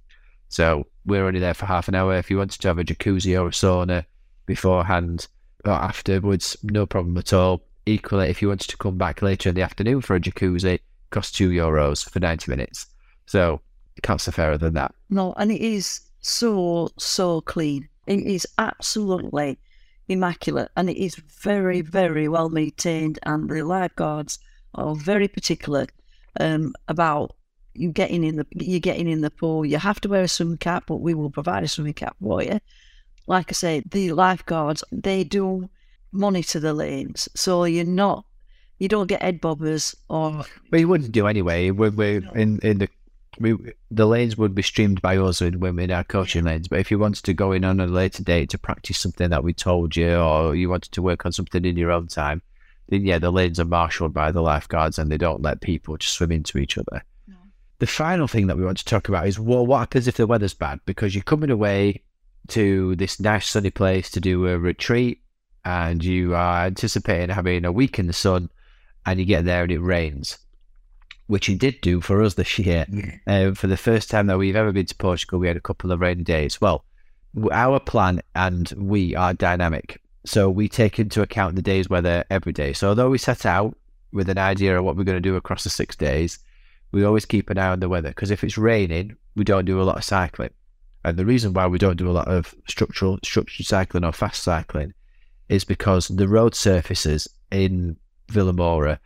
So 0.49 0.87
we're 1.05 1.27
only 1.27 1.41
there 1.41 1.55
for 1.55 1.67
half 1.67 1.89
an 1.89 1.95
hour. 1.95 2.17
If 2.17 2.31
you 2.31 2.39
wanted 2.39 2.61
to 2.61 2.69
have 2.69 2.79
a 2.79 2.85
jacuzzi 2.85 3.41
or 3.41 3.49
a 3.49 3.51
sauna 3.51 4.05
beforehand 4.47 5.27
or 5.65 5.73
afterwards, 5.73 6.57
no 6.63 6.87
problem 6.87 7.17
at 7.17 7.33
all. 7.33 7.63
Equally, 7.87 8.29
if 8.29 8.41
you 8.41 8.49
wanted 8.49 8.71
to 8.71 8.77
come 8.77 8.97
back 8.97 9.21
later 9.21 9.49
in 9.49 9.55
the 9.55 9.63
afternoon 9.63 10.01
for 10.01 10.17
a 10.17 10.21
jacuzzi, 10.21 10.75
it 10.75 10.83
costs 11.11 11.37
two 11.37 11.51
euros 11.51 12.09
for 12.09 12.21
ninety 12.21 12.51
minutes. 12.51 12.87
So 13.27 13.61
it 13.97 14.03
can't 14.03 14.21
fairer 14.21 14.59
than 14.59 14.75
that. 14.75 14.95
No, 15.11 15.35
and 15.37 15.53
it 15.53 15.61
is 15.61 16.01
so, 16.21 16.91
so 16.99 17.41
clean. 17.43 17.89
It 18.07 18.21
is 18.21 18.47
absolutely 18.59 19.59
immaculate 20.09 20.71
and 20.77 20.91
it 20.91 21.03
is 21.03 21.15
very, 21.17 21.81
very 21.81 22.29
well 22.29 22.49
maintained. 22.49 23.19
And 23.23 23.49
the 23.49 23.63
lifeguards 23.63 24.39
are 24.75 24.95
very 24.95 25.29
particular 25.29 25.87
um, 26.41 26.75
about 26.89 27.35
you 27.75 27.91
getting 27.91 28.25
in 28.25 28.37
the 28.37 28.47
you're 28.53 28.81
getting 28.81 29.09
in 29.09 29.21
the 29.21 29.31
pool. 29.31 29.65
You 29.65 29.79
have 29.79 30.01
to 30.03 30.09
wear 30.09 30.23
a 30.23 30.29
swimming 30.29 30.59
cap, 30.59 30.85
but 30.87 30.97
we 30.97 31.15
will 31.15 31.31
provide 31.31 31.65
a 31.65 31.69
swimming 31.69 31.95
cap 31.95 32.17
for 32.23 32.43
you. 32.43 32.61
Like 33.27 33.51
I 33.51 33.55
say, 33.55 33.83
the 33.91 34.13
lifeguards 34.13 34.85
they 34.93 35.25
do 35.25 35.69
monitor 36.13 36.61
the 36.61 36.75
lanes, 36.75 37.29
so 37.35 37.65
you're 37.65 37.85
not 37.85 38.25
you 38.79 38.89
don't 38.89 39.07
get 39.07 39.23
head 39.23 39.41
bobbers 39.41 39.95
or 40.09 40.45
But 40.71 40.81
you 40.81 40.89
wouldn't 40.89 41.13
do 41.13 41.27
anyway. 41.27 41.71
When 41.71 41.97
we're 41.97 42.23
in, 42.35 42.59
in 42.61 42.79
the 42.79 42.89
we, 43.41 43.57
the 43.91 44.07
lanes 44.07 44.37
would 44.37 44.55
be 44.55 44.63
streamed 44.63 45.03
by 45.03 45.17
us 45.17 45.41
when 45.41 45.61
we're 45.61 45.81
in 45.81 45.91
our 45.91 46.05
coaching 46.05 46.45
lanes. 46.45 46.69
But 46.69 46.79
if 46.79 46.91
you 46.91 46.99
wanted 46.99 47.25
to 47.25 47.35
go 47.35 47.53
in 47.53 47.65
on 47.65 47.81
a 47.81 47.87
later 47.87 48.23
date 48.23 48.51
to 48.51 48.59
practice 48.59 48.99
something 48.99 49.31
that 49.31 49.43
we 49.43 49.53
told 49.53 49.97
you, 49.97 50.15
or 50.15 50.55
you 50.55 50.69
wanted 50.69 50.93
to 50.93 51.03
work 51.03 51.27
on 51.27 51.33
something 51.33 51.65
in 51.65 51.77
your 51.77 51.91
own 51.91 52.07
time, 52.07 52.43
then 52.89 53.05
yeah, 53.05 53.19
the 53.19 53.33
lanes 53.33 53.59
are 53.59 53.65
marshalled 53.65 54.15
by 54.15 54.31
the 54.31 54.43
lifeguards 54.43 54.99
and 54.99 55.11
they 55.11 55.17
don't 55.17 55.43
let 55.43 55.61
people 55.61 55.97
just 55.97 56.15
swim 56.15 56.31
into 56.31 56.59
each 56.59 56.79
other. 56.79 57.03
The 57.85 57.89
final 57.89 58.27
thing 58.27 58.47
that 58.47 58.57
we 58.57 58.65
want 58.65 58.79
to 58.79 58.85
talk 58.87 59.11
about 59.11 59.27
is 59.27 59.39
well, 59.39 59.67
what 59.67 59.81
happens 59.81 60.09
if 60.09 60.17
the 60.17 60.27
weather's 60.27 60.55
bad? 60.55 60.81
Because 60.87 61.15
you're 61.15 61.23
coming 61.23 61.51
away 61.51 62.03
to 62.49 62.97
this 62.97 63.21
nice 63.21 63.47
sunny 63.47 63.69
place 63.69 64.11
to 64.13 64.21
do 64.21 64.47
a 64.47 64.59
retreat 64.59 65.21
and 65.67 66.03
you 66.03 66.35
are 66.35 66.65
anticipating 66.65 67.29
having 67.29 67.67
a 67.67 67.71
week 67.71 67.99
in 67.99 68.07
the 68.07 68.15
sun 68.15 68.49
and 69.05 69.21
you 69.21 69.27
get 69.27 69.45
there 69.45 69.65
and 69.65 69.71
it 69.71 69.81
rains, 69.81 70.39
which 71.27 71.51
it 71.51 71.59
did 71.59 71.79
do 71.83 72.01
for 72.01 72.23
us 72.23 72.33
this 72.33 72.59
year. 72.59 72.87
Um, 73.27 73.55
for 73.55 73.67
the 73.67 73.77
first 73.77 74.09
time 74.09 74.29
that 74.29 74.39
we've 74.39 74.57
ever 74.57 74.73
been 74.73 74.87
to 74.87 74.95
Portugal, 74.95 75.39
we 75.39 75.49
had 75.49 75.59
a 75.59 75.61
couple 75.61 75.93
of 75.93 76.01
rainy 76.01 76.25
days. 76.25 76.63
Well, 76.63 76.87
our 77.53 77.81
plan 77.81 78.23
and 78.35 78.73
we 78.79 79.15
are 79.15 79.35
dynamic. 79.35 80.01
So 80.25 80.49
we 80.49 80.71
take 80.71 80.99
into 80.99 81.21
account 81.21 81.55
the 81.55 81.61
day's 81.61 81.91
weather 81.91 82.25
every 82.31 82.55
day. 82.55 82.73
So 82.73 82.89
although 82.89 83.11
we 83.11 83.19
set 83.19 83.45
out 83.45 83.77
with 84.11 84.31
an 84.31 84.39
idea 84.39 84.79
of 84.79 84.87
what 84.87 84.97
we're 84.97 85.05
going 85.05 85.17
to 85.17 85.21
do 85.21 85.37
across 85.37 85.65
the 85.65 85.69
six 85.69 85.95
days, 85.95 86.39
we 86.95 87.05
always 87.05 87.27
keep 87.27 87.51
an 87.51 87.59
eye 87.59 87.71
on 87.71 87.81
the 87.81 87.89
weather 87.89 88.11
because 88.11 88.31
if 88.31 88.45
it's 88.45 88.57
raining, 88.57 89.17
we 89.35 89.43
don't 89.43 89.65
do 89.65 89.81
a 89.81 89.85
lot 89.85 89.97
of 89.97 90.05
cycling. 90.05 90.51
And 91.05 91.17
the 91.17 91.27
reason 91.27 91.53
why 91.53 91.67
we 91.67 91.77
don't 91.77 91.97
do 91.97 92.09
a 92.09 92.13
lot 92.13 92.29
of 92.29 92.55
structural 92.69 93.19
structured 93.25 93.67
cycling 93.67 94.05
or 94.05 94.13
fast 94.13 94.45
cycling 94.45 94.95
is 95.49 95.65
because 95.65 96.07
the 96.07 96.29
road 96.29 96.55
surfaces 96.55 97.29
in 97.51 97.97
Vilamoura, 98.29 98.99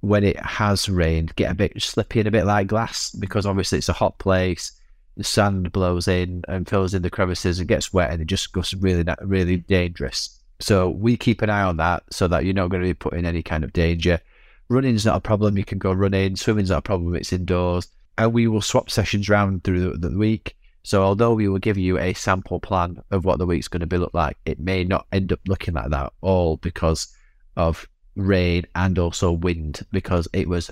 when 0.00 0.24
it 0.24 0.38
has 0.40 0.88
rained, 0.88 1.36
get 1.36 1.52
a 1.52 1.54
bit 1.54 1.80
slippy 1.80 2.18
and 2.18 2.26
a 2.26 2.32
bit 2.32 2.46
like 2.46 2.66
glass 2.66 3.10
because 3.12 3.46
obviously 3.46 3.78
it's 3.78 3.88
a 3.88 3.94
hot 3.94 4.18
place. 4.18 4.72
The 5.16 5.24
sand 5.24 5.70
blows 5.70 6.08
in 6.08 6.42
and 6.48 6.68
fills 6.68 6.94
in 6.94 7.02
the 7.02 7.10
crevices 7.10 7.60
and 7.60 7.68
gets 7.68 7.92
wet, 7.92 8.10
and 8.10 8.20
it 8.20 8.26
just 8.26 8.52
goes 8.52 8.74
really, 8.74 9.04
really 9.22 9.58
mm. 9.58 9.66
dangerous. 9.68 10.38
So 10.58 10.90
we 10.90 11.16
keep 11.16 11.42
an 11.42 11.48
eye 11.48 11.62
on 11.62 11.76
that 11.76 12.02
so 12.10 12.26
that 12.28 12.44
you're 12.44 12.54
not 12.54 12.70
going 12.70 12.82
to 12.82 12.88
be 12.88 12.92
put 12.92 13.14
in 13.14 13.24
any 13.24 13.42
kind 13.42 13.62
of 13.62 13.72
danger. 13.72 14.20
Running's 14.68 15.06
not 15.06 15.16
a 15.16 15.20
problem. 15.20 15.56
You 15.56 15.64
can 15.64 15.78
go 15.78 15.92
running. 15.92 16.36
Swimming's 16.36 16.70
not 16.70 16.78
a 16.78 16.82
problem. 16.82 17.14
It's 17.14 17.32
indoors, 17.32 17.88
and 18.18 18.32
we 18.32 18.48
will 18.48 18.62
swap 18.62 18.90
sessions 18.90 19.28
round 19.28 19.64
through 19.64 19.92
the, 19.92 20.08
the 20.08 20.18
week. 20.18 20.56
So 20.82 21.02
although 21.02 21.34
we 21.34 21.48
will 21.48 21.58
give 21.58 21.76
you 21.76 21.98
a 21.98 22.14
sample 22.14 22.60
plan 22.60 23.02
of 23.10 23.24
what 23.24 23.38
the 23.38 23.46
week's 23.46 23.68
going 23.68 23.80
to 23.80 23.86
be 23.86 23.98
look 23.98 24.14
like, 24.14 24.36
it 24.44 24.60
may 24.60 24.84
not 24.84 25.06
end 25.10 25.32
up 25.32 25.40
looking 25.48 25.74
like 25.74 25.90
that 25.90 26.12
all 26.20 26.58
because 26.58 27.08
of 27.56 27.88
rain 28.14 28.64
and 28.74 28.98
also 28.98 29.32
wind 29.32 29.84
because 29.92 30.28
it 30.32 30.48
was 30.48 30.70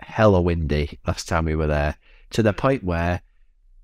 hella 0.00 0.40
windy 0.40 0.98
last 1.06 1.28
time 1.28 1.44
we 1.44 1.56
were 1.56 1.66
there 1.66 1.96
to 2.30 2.42
the 2.42 2.52
hmm. 2.52 2.58
point 2.58 2.84
where 2.84 3.20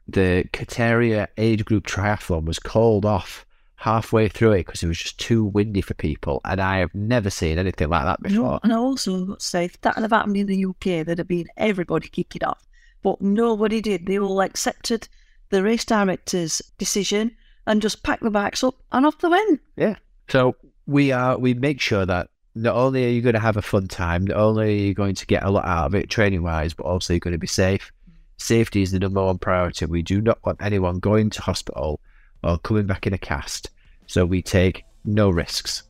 the 0.08 0.44
Quarteira 0.52 1.28
age 1.38 1.64
group 1.64 1.86
triathlon 1.86 2.44
was 2.44 2.58
called 2.58 3.04
off 3.04 3.46
halfway 3.82 4.28
through 4.28 4.52
it 4.52 4.66
because 4.66 4.82
it 4.82 4.86
was 4.86 4.98
just 4.98 5.18
too 5.18 5.44
windy 5.44 5.80
for 5.80 5.94
people 5.94 6.40
and 6.44 6.60
I 6.60 6.78
have 6.78 6.94
never 6.94 7.30
seen 7.30 7.58
anything 7.58 7.88
like 7.88 8.04
that 8.04 8.22
before. 8.22 8.36
No, 8.36 8.60
and 8.62 8.72
I 8.72 8.76
also 8.76 9.24
got 9.24 9.40
to 9.40 9.44
say, 9.44 9.64
if 9.64 9.80
that 9.80 9.96
had 9.96 10.02
have 10.02 10.12
happened 10.12 10.36
in 10.36 10.46
the 10.46 10.66
UK, 10.66 11.04
there'd 11.04 11.18
have 11.18 11.26
been 11.26 11.48
everybody 11.56 12.06
kicking 12.08 12.44
off. 12.44 12.64
But 13.02 13.20
nobody 13.20 13.80
did. 13.80 14.06
They 14.06 14.20
all 14.20 14.40
accepted 14.40 15.08
the 15.50 15.64
race 15.64 15.84
director's 15.84 16.62
decision 16.78 17.32
and 17.66 17.82
just 17.82 18.04
packed 18.04 18.22
the 18.22 18.30
bikes 18.30 18.62
up 18.62 18.76
and 18.92 19.04
off 19.04 19.18
they 19.18 19.28
went. 19.28 19.60
Yeah. 19.76 19.96
So 20.28 20.54
we 20.86 21.10
are 21.10 21.36
we 21.36 21.54
make 21.54 21.80
sure 21.80 22.06
that 22.06 22.28
not 22.54 22.76
only 22.76 23.04
are 23.04 23.10
you 23.10 23.20
going 23.20 23.34
to 23.34 23.40
have 23.40 23.56
a 23.56 23.62
fun 23.62 23.88
time, 23.88 24.26
not 24.26 24.36
only 24.36 24.64
are 24.64 24.86
you 24.86 24.94
going 24.94 25.16
to 25.16 25.26
get 25.26 25.42
a 25.42 25.50
lot 25.50 25.64
out 25.64 25.86
of 25.86 25.94
it 25.96 26.08
training 26.08 26.44
wise, 26.44 26.72
but 26.72 26.86
also 26.86 27.14
you're 27.14 27.20
going 27.20 27.32
to 27.32 27.38
be 27.38 27.48
safe. 27.48 27.90
Mm. 28.08 28.14
Safety 28.36 28.82
is 28.82 28.92
the 28.92 29.00
number 29.00 29.24
one 29.24 29.38
priority. 29.38 29.86
We 29.86 30.02
do 30.02 30.20
not 30.20 30.38
want 30.44 30.62
anyone 30.62 31.00
going 31.00 31.30
to 31.30 31.42
hospital 31.42 32.00
or 32.42 32.58
coming 32.58 32.86
back 32.86 33.06
in 33.06 33.12
a 33.12 33.18
cast. 33.18 33.70
So 34.06 34.24
we 34.24 34.42
take 34.42 34.84
no 35.04 35.30
risks. 35.30 35.84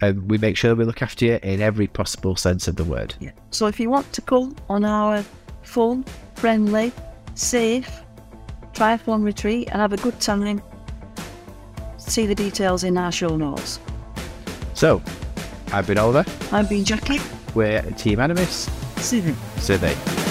And 0.00 0.30
we 0.30 0.38
make 0.38 0.56
sure 0.56 0.74
we 0.74 0.84
look 0.84 1.02
after 1.02 1.24
you 1.24 1.38
in 1.42 1.62
every 1.62 1.86
possible 1.86 2.36
sense 2.36 2.68
of 2.68 2.76
the 2.76 2.84
word. 2.84 3.14
Yeah. 3.20 3.30
So 3.50 3.66
if 3.66 3.78
you 3.78 3.90
want 3.90 4.12
to 4.12 4.20
come 4.20 4.54
on 4.68 4.84
our 4.84 5.24
fun, 5.62 6.04
friendly, 6.34 6.92
safe 7.34 8.04
triathlon 8.74 9.24
retreat 9.24 9.68
and 9.70 9.80
have 9.80 9.92
a 9.92 9.96
good 9.96 10.20
time, 10.20 10.60
see 11.96 12.26
the 12.26 12.34
details 12.34 12.84
in 12.84 12.98
our 12.98 13.12
show 13.12 13.36
notes. 13.36 13.78
So, 14.74 15.00
I've 15.72 15.86
been 15.86 15.98
Oliver. 15.98 16.24
I've 16.52 16.68
been 16.68 16.84
Jacqui. 16.84 17.20
We're 17.54 17.82
Team 17.92 18.18
Animis. 18.18 18.68
Sydney. 18.98 19.34
Sydney. 19.58 20.23